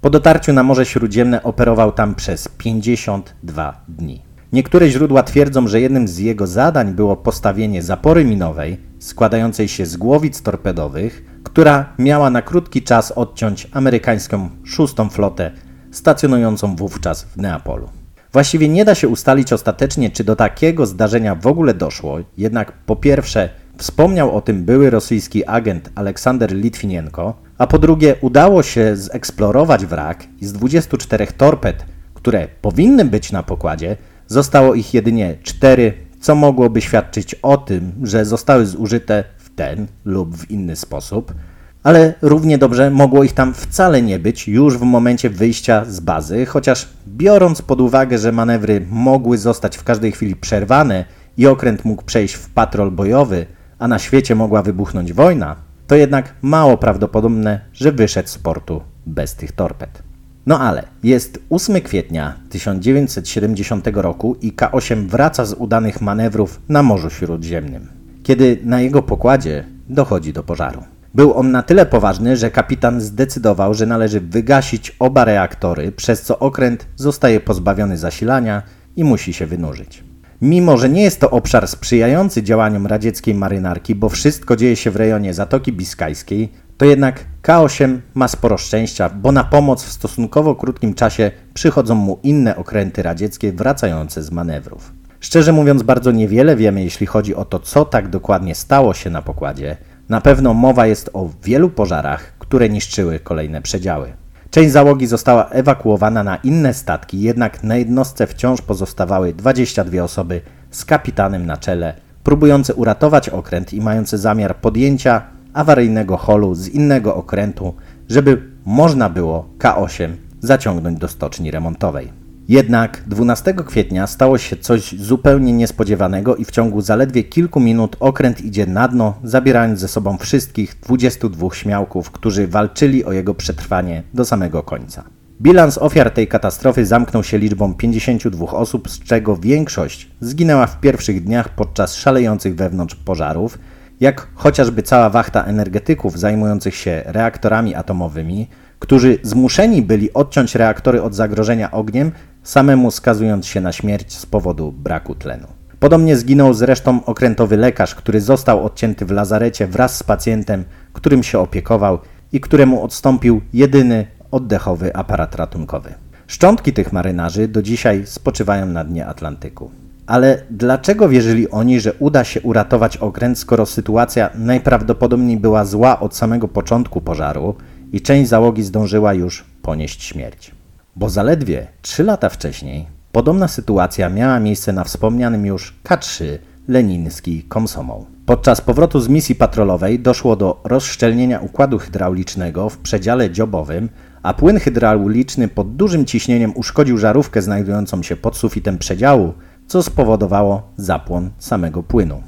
Po 0.00 0.10
dotarciu 0.10 0.52
na 0.52 0.62
Morze 0.62 0.86
Śródziemne 0.86 1.42
operował 1.42 1.92
tam 1.92 2.14
przez 2.14 2.48
52 2.48 3.84
dni. 3.88 4.22
Niektóre 4.52 4.88
źródła 4.88 5.22
twierdzą, 5.22 5.68
że 5.68 5.80
jednym 5.80 6.08
z 6.08 6.18
jego 6.18 6.46
zadań 6.46 6.94
było 6.94 7.16
postawienie 7.16 7.82
zapory 7.82 8.24
minowej 8.24 8.90
składającej 8.98 9.68
się 9.68 9.86
z 9.86 9.96
głowic 9.96 10.42
torpedowych, 10.42 11.39
która 11.50 11.92
miała 11.98 12.30
na 12.30 12.42
krótki 12.42 12.82
czas 12.82 13.12
odciąć 13.12 13.68
amerykańską 13.72 14.50
szóstą 14.64 15.08
flotę 15.10 15.50
stacjonującą 15.90 16.76
wówczas 16.76 17.22
w 17.22 17.36
Neapolu. 17.36 17.88
Właściwie 18.32 18.68
nie 18.68 18.84
da 18.84 18.94
się 18.94 19.08
ustalić 19.08 19.52
ostatecznie, 19.52 20.10
czy 20.10 20.24
do 20.24 20.36
takiego 20.36 20.86
zdarzenia 20.86 21.34
w 21.34 21.46
ogóle 21.46 21.74
doszło, 21.74 22.18
jednak 22.38 22.72
po 22.72 22.96
pierwsze 22.96 23.48
wspomniał 23.76 24.36
o 24.36 24.40
tym 24.40 24.64
były 24.64 24.90
rosyjski 24.90 25.44
agent 25.46 25.90
Aleksander 25.94 26.52
Litwinienko, 26.52 27.34
a 27.58 27.66
po 27.66 27.78
drugie 27.78 28.14
udało 28.20 28.62
się 28.62 28.96
zeksplorować 28.96 29.86
wrak 29.86 30.26
i 30.40 30.46
z 30.46 30.52
24 30.52 31.26
torped, 31.26 31.84
które 32.14 32.48
powinny 32.62 33.04
być 33.04 33.32
na 33.32 33.42
pokładzie, 33.42 33.96
zostało 34.26 34.74
ich 34.74 34.94
jedynie 34.94 35.36
cztery, 35.42 35.92
co 36.20 36.34
mogłoby 36.34 36.80
świadczyć 36.80 37.34
o 37.34 37.56
tym, 37.56 37.92
że 38.02 38.24
zostały 38.24 38.66
zużyte 38.66 39.24
ten 39.60 39.86
lub 40.04 40.36
w 40.36 40.50
inny 40.50 40.76
sposób, 40.76 41.34
ale 41.82 42.14
równie 42.22 42.58
dobrze 42.58 42.90
mogło 42.90 43.24
ich 43.24 43.32
tam 43.32 43.54
wcale 43.54 44.02
nie 44.02 44.18
być 44.18 44.48
już 44.48 44.78
w 44.78 44.82
momencie 44.82 45.30
wyjścia 45.30 45.84
z 45.84 46.00
bazy, 46.00 46.46
chociaż 46.46 46.88
biorąc 47.08 47.62
pod 47.62 47.80
uwagę, 47.80 48.18
że 48.18 48.32
manewry 48.32 48.86
mogły 48.90 49.38
zostać 49.38 49.76
w 49.76 49.84
każdej 49.84 50.12
chwili 50.12 50.36
przerwane 50.36 51.04
i 51.36 51.46
okręt 51.46 51.84
mógł 51.84 52.02
przejść 52.02 52.34
w 52.34 52.48
patrol 52.48 52.90
bojowy, 52.90 53.46
a 53.78 53.88
na 53.88 53.98
świecie 53.98 54.34
mogła 54.34 54.62
wybuchnąć 54.62 55.12
wojna, 55.12 55.56
to 55.86 55.94
jednak 55.94 56.34
mało 56.42 56.76
prawdopodobne, 56.76 57.60
że 57.72 57.92
wyszedł 57.92 58.28
z 58.28 58.38
portu 58.38 58.82
bez 59.06 59.34
tych 59.34 59.52
torped. 59.52 60.02
No 60.46 60.60
ale 60.60 60.82
jest 61.02 61.38
8 61.50 61.80
kwietnia 61.80 62.34
1970 62.50 63.86
roku 63.92 64.36
i 64.42 64.52
K8 64.52 65.06
wraca 65.06 65.44
z 65.44 65.52
udanych 65.52 66.00
manewrów 66.00 66.60
na 66.68 66.82
Morzu 66.82 67.10
Śródziemnym, 67.10 67.99
kiedy 68.30 68.58
na 68.64 68.80
jego 68.80 69.02
pokładzie 69.02 69.64
dochodzi 69.88 70.32
do 70.32 70.42
pożaru. 70.42 70.82
Był 71.14 71.34
on 71.34 71.50
na 71.50 71.62
tyle 71.62 71.86
poważny, 71.86 72.36
że 72.36 72.50
kapitan 72.50 73.00
zdecydował, 73.00 73.74
że 73.74 73.86
należy 73.86 74.20
wygasić 74.20 74.96
oba 74.98 75.24
reaktory, 75.24 75.92
przez 75.92 76.22
co 76.22 76.38
okręt 76.38 76.86
zostaje 76.96 77.40
pozbawiony 77.40 77.98
zasilania 77.98 78.62
i 78.96 79.04
musi 79.04 79.32
się 79.32 79.46
wynurzyć. 79.46 80.04
Mimo, 80.42 80.76
że 80.76 80.88
nie 80.88 81.02
jest 81.02 81.20
to 81.20 81.30
obszar 81.30 81.68
sprzyjający 81.68 82.42
działaniom 82.42 82.86
radzieckiej 82.86 83.34
marynarki, 83.34 83.94
bo 83.94 84.08
wszystko 84.08 84.56
dzieje 84.56 84.76
się 84.76 84.90
w 84.90 84.96
rejonie 84.96 85.34
Zatoki 85.34 85.72
Biskajskiej, 85.72 86.52
to 86.76 86.84
jednak 86.84 87.24
K8 87.42 87.98
ma 88.14 88.28
sporo 88.28 88.58
szczęścia, 88.58 89.08
bo 89.08 89.32
na 89.32 89.44
pomoc 89.44 89.84
w 89.84 89.92
stosunkowo 89.92 90.54
krótkim 90.54 90.94
czasie 90.94 91.30
przychodzą 91.54 91.94
mu 91.94 92.18
inne 92.22 92.56
okręty 92.56 93.02
radzieckie 93.02 93.52
wracające 93.52 94.22
z 94.22 94.30
manewrów. 94.30 94.99
Szczerze 95.20 95.52
mówiąc, 95.52 95.82
bardzo 95.82 96.12
niewiele 96.12 96.56
wiemy, 96.56 96.84
jeśli 96.84 97.06
chodzi 97.06 97.34
o 97.34 97.44
to, 97.44 97.58
co 97.58 97.84
tak 97.84 98.08
dokładnie 98.08 98.54
stało 98.54 98.94
się 98.94 99.10
na 99.10 99.22
pokładzie. 99.22 99.76
Na 100.08 100.20
pewno 100.20 100.54
mowa 100.54 100.86
jest 100.86 101.10
o 101.12 101.30
wielu 101.44 101.70
pożarach, 101.70 102.32
które 102.38 102.68
niszczyły 102.68 103.20
kolejne 103.20 103.62
przedziały. 103.62 104.12
Część 104.50 104.72
załogi 104.72 105.06
została 105.06 105.48
ewakuowana 105.48 106.24
na 106.24 106.36
inne 106.36 106.74
statki, 106.74 107.20
jednak 107.20 107.64
na 107.64 107.76
jednostce 107.76 108.26
wciąż 108.26 108.62
pozostawały 108.62 109.32
22 109.32 110.02
osoby 110.02 110.40
z 110.70 110.84
kapitanem 110.84 111.46
na 111.46 111.56
czele, 111.56 111.94
próbujące 112.24 112.74
uratować 112.74 113.28
okręt 113.28 113.72
i 113.72 113.80
mające 113.80 114.18
zamiar 114.18 114.56
podjęcia 114.56 115.22
awaryjnego 115.52 116.16
holu 116.16 116.54
z 116.54 116.68
innego 116.68 117.14
okrętu, 117.16 117.74
żeby 118.08 118.42
można 118.64 119.10
było 119.10 119.48
K8 119.58 120.10
zaciągnąć 120.40 120.98
do 120.98 121.08
stoczni 121.08 121.50
remontowej. 121.50 122.19
Jednak 122.50 123.02
12 123.06 123.54
kwietnia 123.66 124.06
stało 124.06 124.38
się 124.38 124.56
coś 124.56 124.94
zupełnie 124.98 125.52
niespodziewanego 125.52 126.36
i 126.36 126.44
w 126.44 126.50
ciągu 126.50 126.80
zaledwie 126.80 127.24
kilku 127.24 127.60
minut 127.60 127.96
okręt 128.00 128.40
idzie 128.40 128.66
na 128.66 128.88
dno, 128.88 129.14
zabierając 129.24 129.80
ze 129.80 129.88
sobą 129.88 130.18
wszystkich 130.18 130.76
22 130.82 131.48
śmiałków, 131.54 132.10
którzy 132.10 132.48
walczyli 132.48 133.04
o 133.04 133.12
jego 133.12 133.34
przetrwanie 133.34 134.02
do 134.14 134.24
samego 134.24 134.62
końca. 134.62 135.04
Bilans 135.40 135.78
ofiar 135.78 136.10
tej 136.10 136.28
katastrofy 136.28 136.86
zamknął 136.86 137.24
się 137.24 137.38
liczbą 137.38 137.74
52 137.74 138.46
osób, 138.46 138.90
z 138.90 139.00
czego 139.00 139.36
większość 139.36 140.10
zginęła 140.20 140.66
w 140.66 140.80
pierwszych 140.80 141.24
dniach 141.24 141.48
podczas 141.48 141.94
szalejących 141.94 142.54
wewnątrz 142.54 142.94
pożarów, 142.94 143.58
jak 144.00 144.28
chociażby 144.34 144.82
cała 144.82 145.10
wachta 145.10 145.44
energetyków 145.44 146.18
zajmujących 146.18 146.74
się 146.74 147.02
reaktorami 147.06 147.74
atomowymi, 147.74 148.48
którzy 148.80 149.18
zmuszeni 149.22 149.82
byli 149.82 150.12
odciąć 150.12 150.54
reaktory 150.54 151.02
od 151.02 151.14
zagrożenia 151.14 151.70
ogniem, 151.70 152.12
samemu 152.50 152.90
skazując 152.90 153.46
się 153.46 153.60
na 153.60 153.72
śmierć 153.72 154.12
z 154.12 154.26
powodu 154.26 154.72
braku 154.72 155.14
tlenu. 155.14 155.46
Podobnie 155.80 156.16
zginął 156.16 156.54
zresztą 156.54 157.04
okrętowy 157.04 157.56
lekarz, 157.56 157.94
który 157.94 158.20
został 158.20 158.64
odcięty 158.64 159.06
w 159.06 159.10
lazarecie 159.10 159.66
wraz 159.66 159.96
z 159.96 160.02
pacjentem, 160.02 160.64
którym 160.92 161.22
się 161.22 161.38
opiekował 161.38 161.98
i 162.32 162.40
któremu 162.40 162.82
odstąpił 162.82 163.40
jedyny 163.52 164.06
oddechowy 164.30 164.96
aparat 164.96 165.34
ratunkowy. 165.34 165.94
Szczątki 166.26 166.72
tych 166.72 166.92
marynarzy 166.92 167.48
do 167.48 167.62
dzisiaj 167.62 168.02
spoczywają 168.06 168.66
na 168.66 168.84
dnie 168.84 169.06
Atlantyku. 169.06 169.70
Ale 170.06 170.42
dlaczego 170.50 171.08
wierzyli 171.08 171.50
oni, 171.50 171.80
że 171.80 171.92
uda 171.92 172.24
się 172.24 172.40
uratować 172.40 172.96
okręt, 172.96 173.38
skoro 173.38 173.66
sytuacja 173.66 174.30
najprawdopodobniej 174.34 175.36
była 175.36 175.64
zła 175.64 176.00
od 176.00 176.16
samego 176.16 176.48
początku 176.48 177.00
pożaru 177.00 177.54
i 177.92 178.00
część 178.00 178.28
załogi 178.28 178.62
zdążyła 178.62 179.14
już 179.14 179.44
ponieść 179.62 180.02
śmierć? 180.02 180.59
Bo 180.96 181.10
zaledwie 181.10 181.66
3 181.82 182.04
lata 182.04 182.28
wcześniej 182.28 182.86
podobna 183.12 183.48
sytuacja 183.48 184.08
miała 184.08 184.40
miejsce 184.40 184.72
na 184.72 184.84
wspomnianym 184.84 185.46
już 185.46 185.74
K3 185.84 186.24
Leniński 186.68 187.42
Komsomol. 187.42 188.00
Podczas 188.26 188.60
powrotu 188.60 189.00
z 189.00 189.08
misji 189.08 189.34
patrolowej 189.34 190.00
doszło 190.00 190.36
do 190.36 190.60
rozszczelnienia 190.64 191.40
układu 191.40 191.78
hydraulicznego 191.78 192.70
w 192.70 192.78
przedziale 192.78 193.30
dziobowym, 193.30 193.88
a 194.22 194.34
płyn 194.34 194.58
hydrauliczny 194.60 195.48
pod 195.48 195.76
dużym 195.76 196.04
ciśnieniem 196.04 196.52
uszkodził 196.56 196.98
żarówkę 196.98 197.42
znajdującą 197.42 198.02
się 198.02 198.16
pod 198.16 198.36
sufitem 198.36 198.78
przedziału, 198.78 199.34
co 199.66 199.82
spowodowało 199.82 200.62
zapłon 200.76 201.30
samego 201.38 201.82
płynu. 201.82 202.22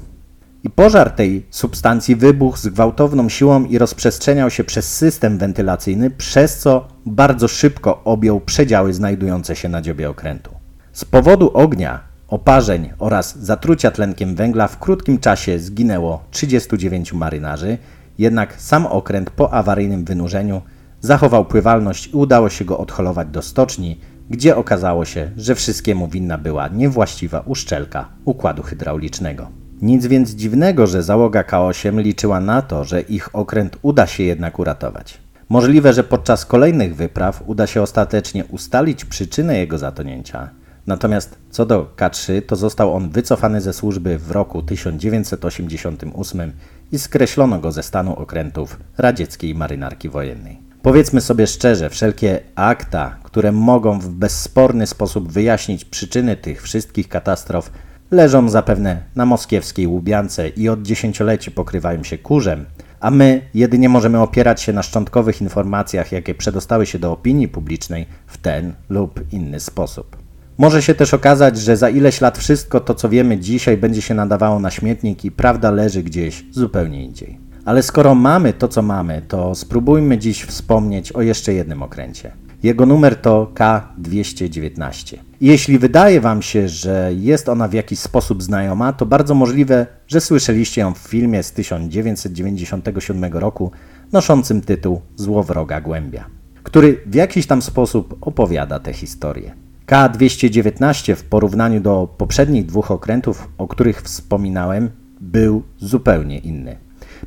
I 0.63 0.69
pożar 0.69 1.11
tej 1.11 1.45
substancji 1.49 2.15
wybuchł 2.15 2.57
z 2.57 2.67
gwałtowną 2.67 3.29
siłą 3.29 3.65
i 3.65 3.77
rozprzestrzeniał 3.77 4.49
się 4.49 4.63
przez 4.63 4.95
system 4.95 5.37
wentylacyjny, 5.37 6.09
przez 6.09 6.57
co 6.57 6.87
bardzo 7.05 7.47
szybko 7.47 8.03
objął 8.03 8.41
przedziały 8.41 8.93
znajdujące 8.93 9.55
się 9.55 9.69
na 9.69 9.81
dziobie 9.81 10.09
okrętu. 10.09 10.51
Z 10.93 11.05
powodu 11.05 11.51
ognia, 11.53 11.99
oparzeń 12.27 12.89
oraz 12.99 13.37
zatrucia 13.37 13.91
tlenkiem 13.91 14.35
węgla 14.35 14.67
w 14.67 14.79
krótkim 14.79 15.19
czasie 15.19 15.59
zginęło 15.59 16.23
39 16.31 17.13
marynarzy, 17.13 17.77
jednak 18.17 18.61
sam 18.61 18.85
okręt 18.85 19.29
po 19.29 19.53
awaryjnym 19.53 20.05
wynurzeniu 20.05 20.61
zachował 21.01 21.45
pływalność 21.45 22.07
i 22.07 22.11
udało 22.11 22.49
się 22.49 22.65
go 22.65 22.77
odholować 22.77 23.27
do 23.27 23.41
stoczni, 23.41 23.99
gdzie 24.29 24.55
okazało 24.55 25.05
się, 25.05 25.31
że 25.37 25.55
wszystkiemu 25.55 26.07
winna 26.07 26.37
była 26.37 26.67
niewłaściwa 26.67 27.39
uszczelka 27.45 28.09
układu 28.25 28.63
hydraulicznego. 28.63 29.62
Nic 29.83 30.05
więc 30.07 30.29
dziwnego, 30.29 30.87
że 30.87 31.03
załoga 31.03 31.41
K8 31.41 32.01
liczyła 32.01 32.39
na 32.39 32.61
to, 32.61 32.83
że 32.83 33.01
ich 33.01 33.35
okręt 33.35 33.77
uda 33.81 34.07
się 34.07 34.23
jednak 34.23 34.59
uratować. 34.59 35.17
Możliwe, 35.49 35.93
że 35.93 36.03
podczas 36.03 36.45
kolejnych 36.45 36.95
wypraw 36.95 37.43
uda 37.45 37.67
się 37.67 37.81
ostatecznie 37.81 38.45
ustalić 38.45 39.05
przyczynę 39.05 39.57
jego 39.57 39.77
zatonięcia. 39.77 40.49
Natomiast 40.87 41.37
co 41.49 41.65
do 41.65 41.93
K3, 41.97 42.41
to 42.47 42.55
został 42.55 42.95
on 42.95 43.09
wycofany 43.09 43.61
ze 43.61 43.73
służby 43.73 44.17
w 44.17 44.31
roku 44.31 44.61
1988 44.61 46.51
i 46.91 46.99
skreślono 46.99 47.59
go 47.59 47.71
ze 47.71 47.83
stanu 47.83 48.15
okrętów 48.15 48.79
radzieckiej 48.97 49.55
marynarki 49.55 50.09
wojennej. 50.09 50.59
Powiedzmy 50.81 51.21
sobie 51.21 51.47
szczerze, 51.47 51.89
wszelkie 51.89 52.39
akta, 52.55 53.15
które 53.23 53.51
mogą 53.51 53.99
w 53.99 54.09
bezsporny 54.09 54.87
sposób 54.87 55.31
wyjaśnić 55.31 55.85
przyczyny 55.85 56.35
tych 56.35 56.61
wszystkich 56.61 57.09
katastrof, 57.09 57.71
leżą 58.13 58.49
zapewne 58.49 59.03
na 59.15 59.25
moskiewskiej 59.25 59.87
łubiance 59.87 60.49
i 60.49 60.69
od 60.69 60.81
dziesięcioleci 60.81 61.51
pokrywają 61.51 62.03
się 62.03 62.17
kurzem, 62.17 62.65
a 62.99 63.11
my 63.11 63.41
jedynie 63.53 63.89
możemy 63.89 64.19
opierać 64.19 64.61
się 64.61 64.73
na 64.73 64.83
szczątkowych 64.83 65.41
informacjach, 65.41 66.11
jakie 66.11 66.35
przedostały 66.35 66.85
się 66.85 66.99
do 66.99 67.11
opinii 67.11 67.47
publicznej 67.47 68.05
w 68.27 68.37
ten 68.37 68.73
lub 68.89 69.33
inny 69.33 69.59
sposób. 69.59 70.17
Może 70.57 70.81
się 70.81 70.95
też 70.95 71.13
okazać, 71.13 71.57
że 71.57 71.77
za 71.77 71.89
ileś 71.89 72.21
lat 72.21 72.37
wszystko 72.37 72.79
to, 72.79 72.95
co 72.95 73.09
wiemy 73.09 73.37
dzisiaj, 73.37 73.77
będzie 73.77 74.01
się 74.01 74.13
nadawało 74.13 74.59
na 74.59 74.71
śmietnik 74.71 75.25
i 75.25 75.31
prawda 75.31 75.71
leży 75.71 76.03
gdzieś 76.03 76.45
zupełnie 76.51 77.05
indziej. 77.05 77.39
Ale 77.65 77.83
skoro 77.83 78.15
mamy 78.15 78.53
to, 78.53 78.67
co 78.67 78.81
mamy, 78.81 79.21
to 79.27 79.55
spróbujmy 79.55 80.17
dziś 80.17 80.43
wspomnieć 80.43 81.11
o 81.11 81.21
jeszcze 81.21 81.53
jednym 81.53 81.83
okręcie. 81.83 82.31
Jego 82.63 82.85
numer 82.85 83.15
to 83.15 83.51
K219. 83.55 85.17
Jeśli 85.41 85.79
wydaje 85.79 86.21
Wam 86.21 86.41
się, 86.41 86.69
że 86.69 87.11
jest 87.15 87.49
ona 87.49 87.67
w 87.67 87.73
jakiś 87.73 87.99
sposób 87.99 88.43
znajoma, 88.43 88.93
to 88.93 89.05
bardzo 89.05 89.35
możliwe, 89.35 89.87
że 90.07 90.21
słyszeliście 90.21 90.81
ją 90.81 90.93
w 90.93 90.97
filmie 90.97 91.43
z 91.43 91.51
1997 91.51 93.23
roku 93.33 93.71
noszącym 94.11 94.61
tytuł 94.61 95.01
Złowroga 95.15 95.81
Głębia, 95.81 96.25
który 96.63 97.01
w 97.05 97.15
jakiś 97.15 97.47
tam 97.47 97.61
sposób 97.61 98.17
opowiada 98.21 98.79
tę 98.79 98.93
historię. 98.93 99.55
K219 99.87 101.15
w 101.15 101.23
porównaniu 101.23 101.81
do 101.81 102.15
poprzednich 102.17 102.65
dwóch 102.65 102.91
okrętów, 102.91 103.47
o 103.57 103.67
których 103.67 104.01
wspominałem, 104.01 104.89
był 105.21 105.63
zupełnie 105.77 106.37
inny. 106.37 106.77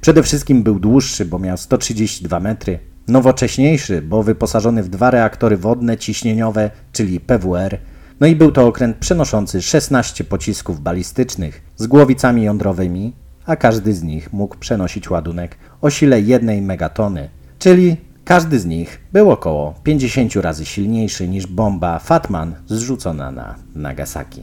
Przede 0.01 0.22
wszystkim 0.22 0.62
był 0.62 0.81
dłuższy, 0.81 1.25
bo 1.25 1.38
miał 1.38 1.57
132 1.57 2.40
metry, 2.40 2.79
nowocześniejszy, 3.09 4.03
bo 4.03 4.23
wyposażony 4.23 4.83
w 4.83 4.88
dwa 4.88 5.11
reaktory 5.11 5.57
wodne 5.57 5.97
ciśnieniowe, 5.97 6.71
czyli 6.92 7.21
PWR, 7.21 7.79
no 8.21 8.27
i 8.27 8.37
był 8.37 8.53
to 8.53 8.66
okręt 8.66 8.97
przenoszący 8.97 9.62
16 9.62 10.25
pocisków 10.25 10.81
balistycznych 10.81 11.62
z 11.77 11.87
głowicami 11.87 12.42
jądrowymi, 12.42 13.12
a 13.47 13.57
każdy 13.57 13.95
z 13.95 14.03
nich 14.03 14.33
mógł 14.33 14.57
przenosić 14.57 15.11
ładunek 15.11 15.57
o 15.81 15.90
sile 15.90 16.21
1 16.21 16.64
megatony, 16.64 17.29
czyli 17.59 17.97
każdy 18.25 18.59
z 18.59 18.66
nich 18.66 19.01
był 19.12 19.31
około 19.31 19.75
50 19.83 20.37
razy 20.37 20.64
silniejszy 20.64 21.29
niż 21.29 21.47
bomba 21.47 21.99
Fatman 21.99 22.55
zrzucona 22.66 23.31
na 23.31 23.55
Nagasaki. 23.75 24.42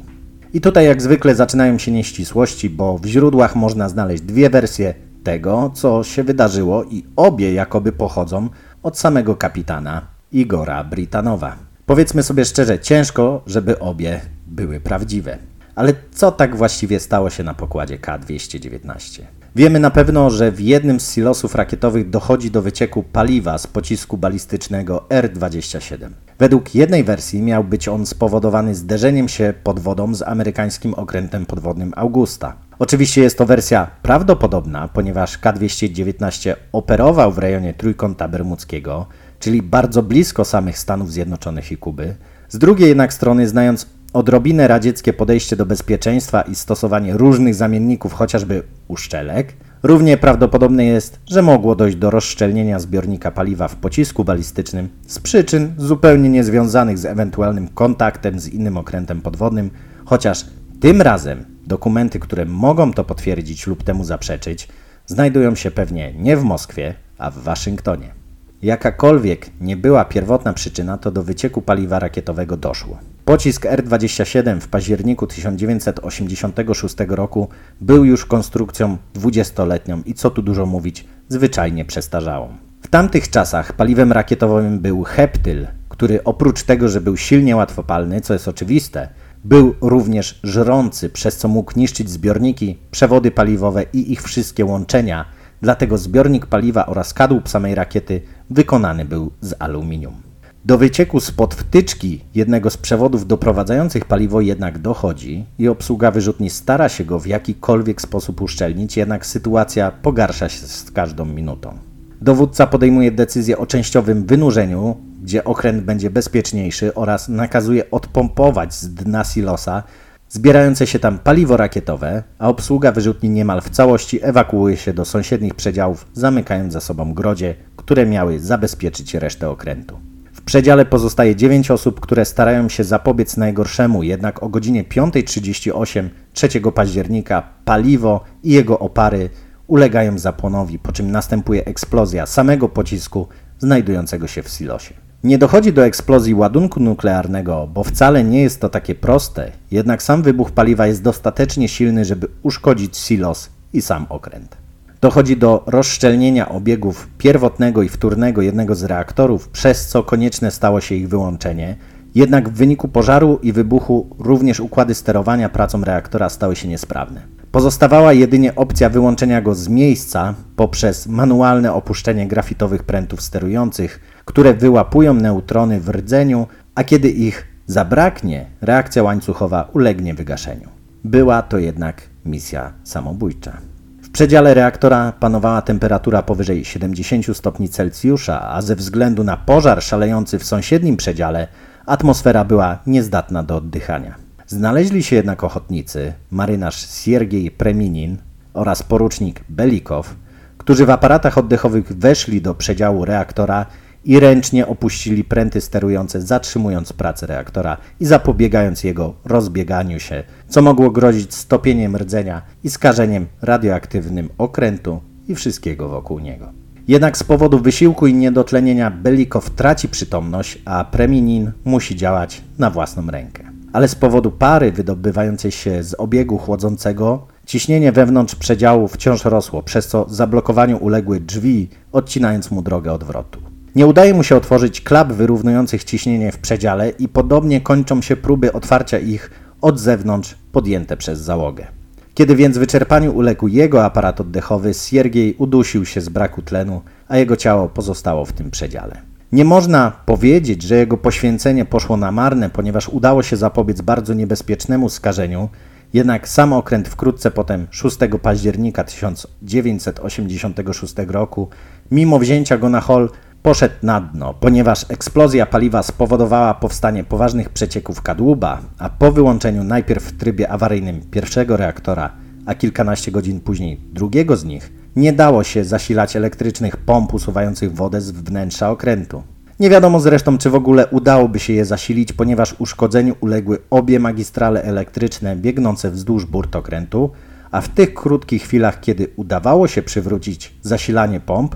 I 0.54 0.62
tutaj 0.62 0.86
jak 0.86 1.02
zwykle 1.02 1.36
zaczynają 1.36 1.78
się 1.78 1.92
nieścisłości, 1.92 2.70
bo 2.70 2.98
w 2.98 3.06
źródłach 3.06 3.56
można 3.56 3.90
znaleźć 3.90 4.24
dwie 4.24 4.50
wersje 4.50 4.94
tego, 5.24 5.72
co 5.74 6.04
się 6.04 6.24
wydarzyło 6.24 6.84
i 6.84 7.06
obie 7.16 7.54
jakoby 7.54 7.92
pochodzą 7.92 8.50
od 8.84 8.98
samego 8.98 9.36
kapitana 9.36 10.02
Igora 10.32 10.84
Britanowa. 10.84 11.56
Powiedzmy 11.86 12.24
sobie 12.24 12.46
szczerze, 12.46 12.80
ciężko, 12.80 13.42
żeby 13.48 13.80
obie 13.80 14.22
były 14.48 14.80
prawdziwe. 14.80 15.38
Ale 15.76 15.94
co 16.12 16.32
tak 16.32 16.56
właściwie 16.56 17.00
stało 17.00 17.30
się 17.30 17.44
na 17.44 17.54
pokładzie 17.54 17.98
K-219? 17.98 19.22
Wiemy 19.56 19.80
na 19.80 19.92
pewno, 19.92 20.30
że 20.30 20.52
w 20.52 20.60
jednym 20.60 21.00
z 21.00 21.14
silosów 21.14 21.56
rakietowych 21.56 22.10
dochodzi 22.10 22.52
do 22.52 22.62
wycieku 22.62 23.04
paliwa 23.04 23.58
z 23.58 23.68
pocisku 23.68 24.18
balistycznego 24.18 25.10
R-27. 25.10 26.10
Według 26.40 26.76
jednej 26.76 27.04
wersji 27.04 27.42
miał 27.42 27.64
być 27.64 27.88
on 27.88 28.06
spowodowany 28.06 28.76
zderzeniem 28.76 29.30
się 29.30 29.54
pod 29.64 29.80
wodą 29.80 30.16
z 30.16 30.22
amerykańskim 30.22 30.94
okrętem 30.94 31.46
podwodnym 31.46 31.94
Augusta. 31.96 32.56
Oczywiście 32.80 33.22
jest 33.22 33.38
to 33.38 33.46
wersja 33.46 33.88
prawdopodobna, 34.02 34.88
ponieważ 34.88 35.38
K-219 35.38 36.56
operował 36.72 37.32
w 37.32 37.38
rejonie 37.38 37.74
Trójkąta 37.74 38.28
Bermudzkiego, 38.28 39.08
czyli 39.40 39.62
bardzo 39.62 40.04
blisko 40.04 40.46
samych 40.46 40.78
Stanów 40.78 41.12
Zjednoczonych 41.12 41.72
i 41.72 41.78
Kuby. 41.78 42.16
Z 42.50 42.58
drugiej 42.58 42.88
jednak 42.90 43.14
strony, 43.14 43.48
znając 43.48 43.88
odrobinę 44.14 44.68
radzieckie 44.68 45.14
podejście 45.14 45.56
do 45.56 45.66
bezpieczeństwa 45.66 46.42
i 46.42 46.56
stosowanie 46.56 47.14
różnych 47.14 47.56
zamienników, 47.56 48.14
chociażby 48.14 48.64
uszczelek, 48.88 49.54
równie 49.84 50.18
prawdopodobne 50.18 50.86
jest, 50.86 51.20
że 51.26 51.42
mogło 51.42 51.76
dojść 51.76 51.98
do 51.98 52.10
rozszczelnienia 52.10 52.80
zbiornika 52.80 53.32
paliwa 53.32 53.68
w 53.68 53.76
pocisku 53.76 54.24
balistycznym 54.24 54.90
z 55.08 55.20
przyczyn 55.20 55.74
zupełnie 55.78 56.30
niezwiązanych 56.30 56.98
z 56.98 57.06
ewentualnym 57.06 57.68
kontaktem 57.68 58.40
z 58.40 58.48
innym 58.48 58.78
okrętem 58.78 59.22
podwodnym, 59.22 59.70
chociaż 60.06 60.46
tym 60.80 61.02
razem 61.02 61.46
dokumenty, 61.68 62.20
które 62.20 62.46
mogą 62.46 62.94
to 62.94 63.04
potwierdzić 63.04 63.68
lub 63.68 63.84
temu 63.84 64.04
zaprzeczyć, 64.04 64.68
znajdują 65.06 65.56
się 65.56 65.72
pewnie 65.72 66.14
nie 66.14 66.38
w 66.38 66.44
Moskwie, 66.44 66.94
a 67.18 67.32
w 67.32 67.38
Waszyngtonie. 67.38 68.14
Jakakolwiek 68.62 69.50
nie 69.62 69.78
była 69.78 70.06
pierwotna 70.06 70.54
przyczyna, 70.54 70.98
to 70.98 71.12
do 71.12 71.24
wycieku 71.24 71.62
paliwa 71.62 72.00
rakietowego 72.00 72.58
doszło. 72.58 73.13
Pocisk 73.26 73.66
R-27 73.66 74.60
w 74.60 74.68
październiku 74.68 75.28
1986 75.28 76.96
roku 77.08 77.48
był 77.82 78.06
już 78.06 78.26
konstrukcją 78.26 78.98
dwudziestoletnią 79.14 80.02
i 80.06 80.14
co 80.14 80.30
tu 80.32 80.42
dużo 80.42 80.66
mówić, 80.66 81.06
zwyczajnie 81.30 81.86
przestarzałą. 81.86 82.58
W 82.82 82.88
tamtych 82.88 83.30
czasach 83.30 83.74
paliwem 83.74 84.12
rakietowym 84.12 84.80
był 84.80 85.04
heptyl, 85.04 85.68
który 85.90 86.24
oprócz 86.24 86.64
tego, 86.64 86.90
że 86.90 87.02
był 87.02 87.18
silnie 87.18 87.56
łatwopalny, 87.56 88.22
co 88.22 88.34
jest 88.34 88.48
oczywiste, 88.48 89.10
był 89.44 89.76
również 89.82 90.40
żrący, 90.44 91.10
przez 91.10 91.38
co 91.38 91.48
mógł 91.48 91.80
niszczyć 91.80 92.10
zbiorniki, 92.10 92.78
przewody 92.92 93.32
paliwowe 93.32 93.86
i 93.94 94.12
ich 94.12 94.22
wszystkie 94.22 94.66
łączenia, 94.66 95.26
dlatego 95.62 95.98
zbiornik 95.98 96.46
paliwa 96.46 96.86
oraz 96.86 97.14
kadłub 97.14 97.50
samej 97.50 97.76
rakiety 97.76 98.22
wykonany 98.50 99.06
był 99.06 99.32
z 99.42 99.54
aluminium. 99.60 100.33
Do 100.66 100.78
wycieku 100.78 101.20
spod 101.20 101.56
wtyczki 101.56 102.22
jednego 102.36 102.70
z 102.70 102.78
przewodów 102.78 103.28
doprowadzających 103.28 104.06
paliwo 104.06 104.42
jednak 104.42 104.80
dochodzi 104.80 105.46
i 105.60 105.68
obsługa 105.68 106.12
wyrzutni 106.12 106.50
stara 106.50 106.90
się 106.90 107.06
go 107.06 107.20
w 107.20 107.28
jakikolwiek 107.28 108.02
sposób 108.02 108.42
uszczelnić, 108.42 108.98
jednak 108.98 109.26
sytuacja 109.26 109.92
pogarsza 109.92 110.50
się 110.50 110.68
z 110.68 110.92
każdą 110.92 111.26
minutą. 111.26 111.78
Dowódca 112.22 112.68
podejmuje 112.68 113.12
decyzję 113.12 113.58
o 113.58 113.66
częściowym 113.66 114.26
wynurzeniu, 114.26 114.98
gdzie 115.24 115.44
okręt 115.44 115.84
będzie 115.84 116.10
bezpieczniejszy 116.10 116.94
oraz 116.94 117.30
nakazuje 117.30 117.92
odpompować 117.92 118.74
z 118.74 118.94
dna 118.94 119.24
silosa 119.24 119.84
zbierające 120.30 120.88
się 120.88 121.00
tam 121.00 121.20
paliwo 121.20 121.58
rakietowe, 121.58 122.24
a 122.40 122.50
obsługa 122.50 122.92
wyrzutni 122.92 123.30
niemal 123.30 123.62
w 123.62 123.70
całości 123.70 124.20
ewakuuje 124.22 124.78
się 124.78 124.94
do 124.94 125.06
sąsiednich 125.06 125.54
przedziałów, 125.56 126.08
zamykając 126.14 126.74
za 126.74 126.80
sobą 126.80 127.14
grodzie, 127.14 127.56
które 127.76 128.06
miały 128.06 128.40
zabezpieczyć 128.40 129.14
resztę 129.14 129.50
okrętu. 129.50 130.13
W 130.44 130.46
przedziale 130.46 130.86
pozostaje 130.86 131.36
9 131.36 131.72
osób, 131.72 132.00
które 132.00 132.26
starają 132.26 132.70
się 132.70 132.84
zapobiec 132.84 133.38
najgorszemu, 133.38 134.04
jednak 134.04 134.44
o 134.44 134.50
godzinie 134.50 134.84
5.38 134.84 136.10
3 136.34 136.62
października 136.76 137.44
paliwo 137.66 138.24
i 138.44 138.52
jego 138.52 138.80
opary 138.80 139.30
ulegają 139.68 140.18
zapłonowi, 140.18 140.80
po 140.80 140.92
czym 140.92 141.12
następuje 141.12 141.66
eksplozja 141.66 142.26
samego 142.26 142.70
pocisku 142.70 143.28
znajdującego 143.60 144.28
się 144.28 144.44
w 144.44 144.50
silosie. 144.50 144.94
Nie 145.24 145.38
dochodzi 145.38 145.74
do 145.74 145.86
eksplozji 145.86 146.34
ładunku 146.34 146.80
nuklearnego, 146.80 147.68
bo 147.74 147.84
wcale 147.84 148.24
nie 148.24 148.42
jest 148.42 148.62
to 148.62 148.70
takie 148.70 148.96
proste, 148.96 149.52
jednak 149.72 150.04
sam 150.04 150.24
wybuch 150.24 150.52
paliwa 150.52 150.88
jest 150.88 151.04
dostatecznie 151.04 151.68
silny, 151.68 152.06
żeby 152.06 152.28
uszkodzić 152.42 152.98
silos 152.98 153.50
i 153.74 153.82
sam 153.82 154.06
okręt. 154.10 154.63
Dochodzi 155.04 155.38
do 155.38 155.64
rozszczelnienia 155.68 156.50
obiegów 156.50 157.08
pierwotnego 157.18 157.84
i 157.84 157.90
wtórnego 157.90 158.42
jednego 158.42 158.76
z 158.76 158.84
reaktorów, 158.84 159.50
przez 159.50 159.88
co 159.88 160.04
konieczne 160.04 160.52
stało 160.52 160.82
się 160.82 160.96
ich 160.96 161.10
wyłączenie. 161.10 161.76
Jednak 162.16 162.50
w 162.50 162.54
wyniku 162.54 162.88
pożaru 162.88 163.40
i 163.42 163.54
wybuchu 163.54 164.16
również 164.20 164.60
układy 164.60 164.94
sterowania 164.96 165.50
pracą 165.50 165.84
reaktora 165.84 166.30
stały 166.30 166.56
się 166.56 166.68
niesprawne. 166.68 167.22
Pozostawała 167.52 168.14
jedynie 168.14 168.56
opcja 168.56 168.90
wyłączenia 168.90 169.42
go 169.42 169.56
z 169.56 169.68
miejsca 169.68 170.34
poprzez 170.56 171.08
manualne 171.08 171.74
opuszczenie 171.74 172.28
grafitowych 172.28 172.84
prętów 172.84 173.22
sterujących, 173.22 174.00
które 174.26 174.54
wyłapują 174.54 175.14
neutrony 175.14 175.80
w 175.80 175.90
rdzeniu, 175.90 176.48
a 176.76 176.84
kiedy 176.84 177.10
ich 177.10 177.48
zabraknie, 177.68 178.46
reakcja 178.62 179.04
łańcuchowa 179.04 179.70
ulegnie 179.74 180.14
wygaszeniu. 180.14 180.70
Była 181.04 181.42
to 181.42 181.58
jednak 181.58 182.02
misja 182.26 182.74
samobójcza. 182.84 183.73
Przedziale 184.14 184.54
reaktora 184.54 185.14
panowała 185.20 185.62
temperatura 185.62 186.22
powyżej 186.22 186.66
70 186.66 187.38
stopni 187.38 187.70
Celsjusza, 187.70 188.50
a 188.50 188.62
ze 188.62 188.76
względu 188.76 189.24
na 189.24 189.38
pożar 189.38 189.84
szalejący 189.84 190.40
w 190.40 190.44
sąsiednim 190.44 190.98
przedziale 190.98 191.48
atmosfera 191.86 192.46
była 192.46 192.80
niezdatna 192.88 193.44
do 193.44 193.56
oddychania. 193.56 194.16
Znaleźli 194.48 195.04
się 195.04 195.16
jednak 195.16 195.44
ochotnicy, 195.44 196.14
marynarz 196.32 196.90
Siergiej 196.90 197.52
Preminin 197.52 198.18
oraz 198.54 198.84
porucznik 198.84 199.44
Belikow, 199.50 200.16
którzy 200.58 200.86
w 200.86 200.90
aparatach 200.90 201.38
oddechowych 201.38 201.98
weszli 201.98 202.42
do 202.42 202.56
przedziału 202.56 203.06
reaktora 203.06 203.66
i 204.06 204.20
ręcznie 204.20 204.68
opuścili 204.68 205.24
pręty 205.24 205.62
sterujące, 205.62 206.22
zatrzymując 206.22 206.94
pracę 206.94 207.28
reaktora 207.28 207.78
i 208.00 208.06
zapobiegając 208.06 208.84
jego 208.84 209.14
rozbieganiu 209.26 210.00
się, 210.00 210.24
co 210.48 210.62
mogło 210.62 210.92
grozić 210.92 211.34
stopieniem 211.34 211.96
rdzenia 211.96 212.42
i 212.64 212.70
skażeniem 212.70 213.26
radioaktywnym 213.42 214.30
okrętu 214.38 215.02
i 215.28 215.36
wszystkiego 215.36 215.90
wokół 215.90 216.20
niego. 216.20 216.64
Jednak 216.88 217.18
z 217.18 217.24
powodu 217.24 217.60
wysiłku 217.60 218.08
i 218.08 218.14
niedotlenienia 218.14 218.92
Belikow 218.92 219.50
traci 219.50 219.90
przytomność, 219.90 220.60
a 220.66 220.84
Preminin 220.84 221.52
musi 221.66 221.96
działać 221.96 222.42
na 222.60 222.70
własną 222.70 223.08
rękę. 223.08 223.44
Ale 223.74 223.88
z 223.88 223.96
powodu 223.96 224.32
pary 224.32 224.72
wydobywającej 224.72 225.52
się 225.52 225.84
z 225.84 225.94
obiegu 225.94 226.38
chłodzącego 226.38 227.28
ciśnienie 227.46 227.92
wewnątrz 227.92 228.36
przedziału 228.36 228.88
wciąż 228.88 229.26
rosło, 229.26 229.64
przez 229.64 229.88
co 229.88 230.06
zablokowaniu 230.10 230.78
uległy 230.78 231.20
drzwi, 231.20 231.70
odcinając 231.92 232.52
mu 232.52 232.62
drogę 232.62 232.94
odwrotu. 232.94 233.53
Nie 233.76 233.88
udaje 233.88 234.14
mu 234.14 234.24
się 234.24 234.36
otworzyć 234.36 234.82
klap 234.82 235.12
wyrównujących 235.12 235.84
ciśnienie 235.84 236.32
w 236.32 236.38
przedziale 236.38 236.90
i 236.90 237.08
podobnie 237.08 237.62
kończą 237.62 238.02
się 238.02 238.16
próby 238.16 238.54
otwarcia 238.54 239.00
ich 239.00 239.32
od 239.62 239.80
zewnątrz 239.80 240.36
podjęte 240.52 240.98
przez 240.98 241.20
załogę. 241.20 241.68
Kiedy 242.14 242.36
więc 242.36 242.58
wyczerpaniu 242.58 243.16
uległ 243.16 243.48
jego 243.48 243.86
aparat 243.86 244.22
oddechowy, 244.22 244.74
Siergiej 244.74 245.36
udusił 245.38 245.86
się 245.86 246.02
z 246.02 246.10
braku 246.10 246.42
tlenu, 246.42 246.82
a 247.08 247.18
jego 247.18 247.36
ciało 247.36 247.70
pozostało 247.70 248.26
w 248.26 248.34
tym 248.34 248.52
przedziale. 248.52 249.02
Nie 249.32 249.46
można 249.46 249.92
powiedzieć, 250.06 250.64
że 250.64 250.76
jego 250.76 250.98
poświęcenie 250.98 251.66
poszło 251.66 251.98
na 251.98 252.12
marne, 252.12 252.50
ponieważ 252.50 252.90
udało 252.90 253.24
się 253.24 253.38
zapobiec 253.38 253.82
bardzo 253.82 254.14
niebezpiecznemu 254.14 254.90
skażeniu, 254.90 255.50
jednak 255.94 256.28
sam 256.28 256.54
okręt 256.54 256.88
wkrótce 256.88 257.32
potem, 257.32 257.68
6 257.72 257.98
października 258.22 258.84
1986 258.84 260.96
roku, 261.08 261.50
mimo 261.92 262.20
wzięcia 262.20 262.58
go 262.58 262.70
na 262.70 262.82
hol, 262.82 263.10
poszedł 263.44 263.76
na 263.84 264.02
dno, 264.02 264.34
ponieważ 264.34 264.86
eksplozja 264.90 265.46
paliwa 265.46 265.84
spowodowała 265.84 266.54
powstanie 266.54 267.04
poważnych 267.04 267.50
przecieków 267.50 268.02
kadłuba, 268.02 268.62
a 268.78 268.90
po 268.90 269.12
wyłączeniu 269.12 269.64
najpierw 269.64 270.04
w 270.04 270.18
trybie 270.18 270.50
awaryjnym 270.50 271.02
pierwszego 271.12 271.58
reaktora, 271.58 272.12
a 272.46 272.56
kilkanaście 272.56 273.12
godzin 273.12 273.40
później 273.40 273.80
drugiego 273.94 274.38
z 274.38 274.46
nich, 274.46 274.72
nie 274.96 275.14
dało 275.14 275.44
się 275.44 275.64
zasilać 275.64 276.16
elektrycznych 276.16 276.78
pomp 276.78 277.14
usuwających 277.14 277.74
wodę 277.74 278.02
z 278.02 278.12
wnętrza 278.12 278.72
okrętu. 278.72 279.24
Nie 279.60 279.70
wiadomo 279.70 280.00
zresztą, 280.00 280.38
czy 280.38 280.50
w 280.50 280.56
ogóle 280.56 280.88
udałoby 280.88 281.40
się 281.40 281.54
je 281.54 281.66
zasilić, 281.66 282.14
ponieważ 282.14 282.56
uszkodzeniu 282.60 283.16
uległy 283.20 283.58
obie 283.70 284.00
magistrale 284.00 284.64
elektryczne 284.64 285.36
biegnące 285.36 285.92
wzdłuż 285.92 286.26
burt 286.26 286.56
okrętu, 286.56 287.12
a 287.52 287.62
w 287.62 287.70
tych 287.70 287.94
krótkich 287.94 288.44
chwilach, 288.44 288.80
kiedy 288.80 289.08
udawało 289.16 289.68
się 289.68 289.82
przywrócić 289.82 290.54
zasilanie 290.62 291.20
pomp, 291.20 291.56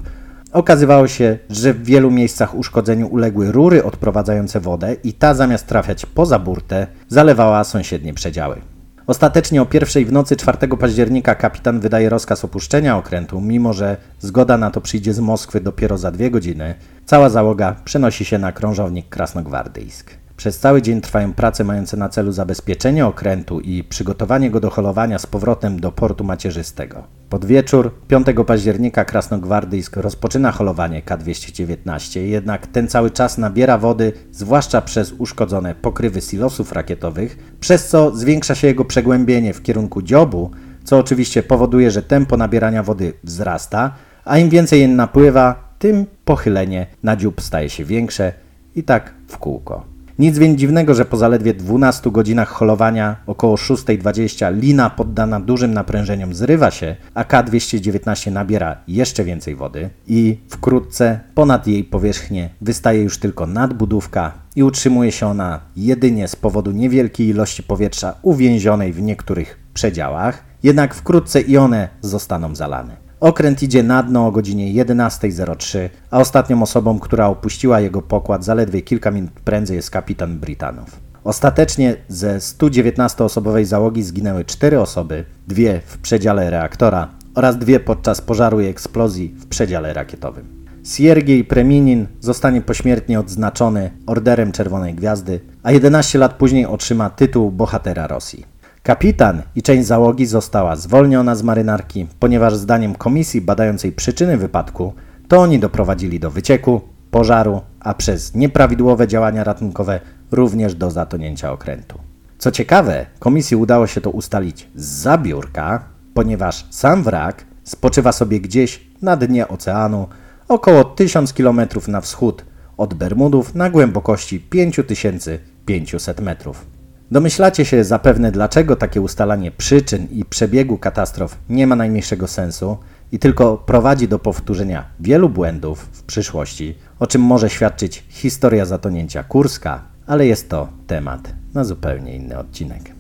Okazywało 0.58 1.08
się, 1.08 1.38
że 1.50 1.74
w 1.74 1.84
wielu 1.84 2.12
miejscach 2.12 2.56
uszkodzeniu 2.56 3.08
uległy 3.08 3.52
rury 3.52 3.84
odprowadzające 3.84 4.60
wodę 4.60 4.96
i 5.04 5.14
ta 5.14 5.34
zamiast 5.34 5.68
trafiać 5.68 6.06
poza 6.06 6.40
burtę, 6.40 6.88
zalewała 7.08 7.64
sąsiednie 7.64 8.14
przedziały. 8.14 8.62
Ostatecznie 9.08 9.62
o 9.62 9.66
pierwszej 9.66 10.06
w 10.06 10.12
nocy 10.12 10.36
4 10.36 10.58
października 10.80 11.36
kapitan 11.36 11.80
wydaje 11.80 12.10
rozkaz 12.10 12.46
opuszczenia 12.46 12.98
okrętu, 12.98 13.42
mimo 13.42 13.74
że 13.74 13.98
zgoda 14.20 14.58
na 14.58 14.72
to 14.72 14.82
przyjdzie 14.82 15.14
z 15.14 15.20
Moskwy 15.20 15.62
dopiero 15.62 15.98
za 15.98 16.12
dwie 16.12 16.32
godziny. 16.32 16.76
Cała 17.06 17.30
załoga 17.30 17.76
przenosi 17.86 18.26
się 18.26 18.38
na 18.38 18.52
krążownik 18.52 19.10
Krasnogwardyjsk. 19.10 20.27
Przez 20.38 20.60
cały 20.60 20.82
dzień 20.82 21.02
trwają 21.02 21.34
prace 21.34 21.64
mające 21.64 21.98
na 21.98 22.10
celu 22.10 22.32
zabezpieczenie 22.32 23.06
okrętu 23.06 23.60
i 23.60 23.84
przygotowanie 23.84 24.52
go 24.52 24.60
do 24.60 24.70
holowania 24.70 25.20
z 25.20 25.26
powrotem 25.26 25.80
do 25.80 25.92
portu 25.92 26.24
macierzystego. 26.24 27.04
Pod 27.30 27.46
wieczór 27.46 27.92
5 28.08 28.28
października 28.48 29.06
Krasnogwardyjsk 29.06 29.96
rozpoczyna 29.96 30.52
holowanie 30.52 31.02
K-219, 31.02 32.20
jednak 32.20 32.68
ten 32.68 32.88
cały 32.88 33.12
czas 33.12 33.38
nabiera 33.38 33.78
wody, 33.78 34.14
zwłaszcza 34.32 34.82
przez 34.82 35.12
uszkodzone 35.12 35.76
pokrywy 35.76 36.22
silosów 36.22 36.72
rakietowych, 36.72 37.38
przez 37.60 37.88
co 37.88 38.16
zwiększa 38.16 38.56
się 38.56 38.68
jego 38.68 38.86
przegłębienie 38.86 39.54
w 39.54 39.64
kierunku 39.64 40.02
dziobu, 40.02 40.52
co 40.84 40.98
oczywiście 40.98 41.44
powoduje, 41.44 41.92
że 41.92 42.02
tempo 42.04 42.38
nabierania 42.38 42.84
wody 42.84 43.14
wzrasta, 43.24 43.94
a 44.26 44.38
im 44.38 44.50
więcej 44.50 44.80
jej 44.80 44.90
napływa, 44.90 45.74
tym 45.80 46.06
pochylenie 46.26 46.88
na 47.04 47.16
dziób 47.16 47.42
staje 47.42 47.70
się 47.70 47.86
większe 47.86 48.34
i 48.76 48.84
tak 48.84 49.14
w 49.28 49.38
kółko. 49.38 49.97
Nic 50.20 50.38
więc 50.38 50.60
dziwnego, 50.60 50.94
że 50.94 51.06
po 51.06 51.18
zaledwie 51.18 51.54
12 51.54 52.12
godzinach 52.12 52.50
holowania 52.50 53.16
około 53.28 53.56
6.20 53.56 54.60
lina 54.60 54.90
poddana 54.90 55.40
dużym 55.40 55.74
naprężeniom 55.74 56.34
zrywa 56.34 56.72
się, 56.72 56.96
a 57.14 57.24
K219 57.24 58.32
nabiera 58.32 58.78
jeszcze 58.88 59.24
więcej 59.24 59.56
wody 59.56 59.90
i 60.08 60.38
wkrótce 60.50 61.20
ponad 61.36 61.68
jej 61.68 61.84
powierzchnię 61.84 62.50
wystaje 62.62 63.02
już 63.02 63.20
tylko 63.20 63.48
nadbudówka 63.48 64.32
i 64.56 64.64
utrzymuje 64.64 65.12
się 65.12 65.28
ona 65.28 65.60
jedynie 65.76 66.28
z 66.28 66.36
powodu 66.36 66.72
niewielkiej 66.72 67.28
ilości 67.28 67.64
powietrza 67.64 68.16
uwięzionej 68.22 68.94
w 68.94 69.02
niektórych 69.02 69.60
przedziałach, 69.74 70.44
jednak 70.64 70.94
wkrótce 70.94 71.42
i 71.42 71.58
one 71.58 71.90
zostaną 72.02 72.56
zalane. 72.56 73.07
Okręt 73.20 73.64
idzie 73.64 73.84
na 73.84 74.04
dno 74.04 74.28
o 74.28 74.32
godzinie 74.32 74.84
11.03, 74.84 75.90
a 76.12 76.20
ostatnią 76.20 76.62
osobą, 76.62 77.00
która 77.00 77.28
opuściła 77.28 77.80
jego 77.80 78.02
pokład 78.02 78.44
zaledwie 78.44 78.82
kilka 78.82 79.12
minut 79.12 79.32
prędzej 79.32 79.76
jest 79.76 79.92
kapitan 79.92 80.40
Britanow. 80.40 81.00
Ostatecznie 81.24 81.96
ze 82.08 82.38
119-osobowej 82.38 83.66
załogi 83.66 84.04
zginęły 84.04 84.46
4 84.46 84.80
osoby, 84.80 85.26
dwie 85.48 85.82
w 85.86 85.98
przedziale 85.98 86.50
reaktora 86.50 87.10
oraz 87.36 87.58
dwie 87.58 87.80
podczas 87.80 88.22
pożaru 88.22 88.62
i 88.62 88.66
eksplozji 88.66 89.36
w 89.40 89.46
przedziale 89.46 89.94
rakietowym. 89.94 90.66
Siergiej 90.84 91.44
Preminin 91.44 92.08
zostanie 92.20 92.62
pośmiertnie 92.62 93.20
odznaczony 93.20 93.92
Orderem 94.06 94.52
Czerwonej 94.52 94.94
Gwiazdy, 94.94 95.40
a 95.64 95.72
11 95.72 96.20
lat 96.20 96.34
później 96.34 96.66
otrzyma 96.66 97.10
tytuł 97.10 97.52
bohatera 97.52 98.08
Rosji. 98.08 98.57
Kapitan 98.88 99.42
i 99.56 99.62
część 99.62 99.88
załogi 99.88 100.26
została 100.26 100.76
zwolniona 100.76 101.36
z 101.36 101.44
marynarki, 101.44 102.08
ponieważ 102.20 102.56
zdaniem 102.56 102.96
komisji 102.96 103.42
badającej 103.42 103.92
przyczyny 103.92 104.38
wypadku 104.38 104.94
to 105.28 105.38
oni 105.38 105.60
doprowadzili 105.60 106.20
do 106.20 106.32
wycieku, 106.32 106.82
pożaru, 107.12 107.62
a 107.80 107.94
przez 107.94 108.36
nieprawidłowe 108.36 109.08
działania 109.08 109.44
ratunkowe 109.44 110.00
również 110.32 110.76
do 110.76 110.92
zatonięcia 110.92 111.52
okrętu. 111.52 112.00
Co 112.38 112.52
ciekawe, 112.52 113.06
komisji 113.20 113.58
udało 113.58 113.88
się 113.88 114.02
to 114.02 114.10
ustalić 114.10 114.68
z 114.76 114.86
zabiórka, 114.86 115.84
ponieważ 116.14 116.66
sam 116.70 117.04
wrak 117.04 117.46
spoczywa 117.64 118.12
sobie 118.12 118.40
gdzieś 118.40 118.88
na 119.02 119.18
dnie 119.18 119.48
oceanu, 119.48 120.08
około 120.48 120.84
1000 120.84 121.34
km 121.34 121.62
na 121.88 122.02
wschód 122.02 122.46
od 122.78 122.94
Bermudów 122.94 123.56
na 123.56 123.70
głębokości 123.70 124.40
5500 124.40 126.22
metrów. 126.22 126.77
Domyślacie 127.12 127.66
się 127.66 127.84
zapewne, 127.84 128.32
dlaczego 128.32 128.76
takie 128.76 129.02
ustalanie 129.02 129.52
przyczyn 129.52 130.08
i 130.12 130.26
przebiegu 130.26 130.78
katastrof 130.78 131.38
nie 131.50 131.68
ma 131.68 131.76
najmniejszego 131.76 132.28
sensu 132.28 132.78
i 133.12 133.20
tylko 133.20 133.58
prowadzi 133.58 134.08
do 134.08 134.20
powtórzenia 134.20 134.86
wielu 135.00 135.30
błędów 135.30 135.80
w 135.92 136.04
przyszłości, 136.04 136.76
o 137.00 137.08
czym 137.08 137.22
może 137.22 137.50
świadczyć 137.50 138.04
historia 138.10 138.66
zatonięcia 138.66 139.24
Kurska, 139.24 139.84
ale 140.08 140.26
jest 140.26 140.50
to 140.50 140.68
temat 140.88 141.34
na 141.54 141.64
zupełnie 141.64 142.16
inny 142.16 142.38
odcinek. 142.38 142.92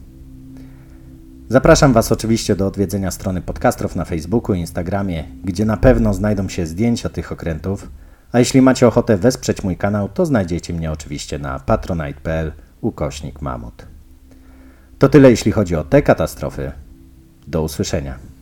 Zapraszam 1.49 1.93
Was 1.93 2.11
oczywiście 2.11 2.55
do 2.55 2.67
odwiedzenia 2.67 3.11
strony 3.11 3.41
podcastów 3.41 3.95
na 3.95 4.05
Facebooku 4.05 4.55
i 4.55 4.59
Instagramie, 4.59 5.23
gdzie 5.43 5.65
na 5.65 5.77
pewno 5.77 6.13
znajdą 6.13 6.49
się 6.49 6.65
zdjęcia 6.65 7.09
tych 7.09 7.31
okrętów. 7.31 7.91
A 8.31 8.39
jeśli 8.39 8.61
macie 8.61 8.87
ochotę 8.87 9.17
wesprzeć 9.17 9.63
mój 9.63 9.77
kanał, 9.77 10.09
to 10.09 10.25
znajdziecie 10.25 10.73
mnie 10.73 10.91
oczywiście 10.91 11.39
na 11.39 11.59
patronite.pl 11.59 12.51
ukośnik 12.81 13.41
mamut. 13.41 13.96
To 14.99 15.09
tyle 15.09 15.29
jeśli 15.31 15.51
chodzi 15.51 15.75
o 15.75 15.83
te 15.83 16.01
katastrofy. 16.01 16.71
Do 17.47 17.61
usłyszenia. 17.61 18.36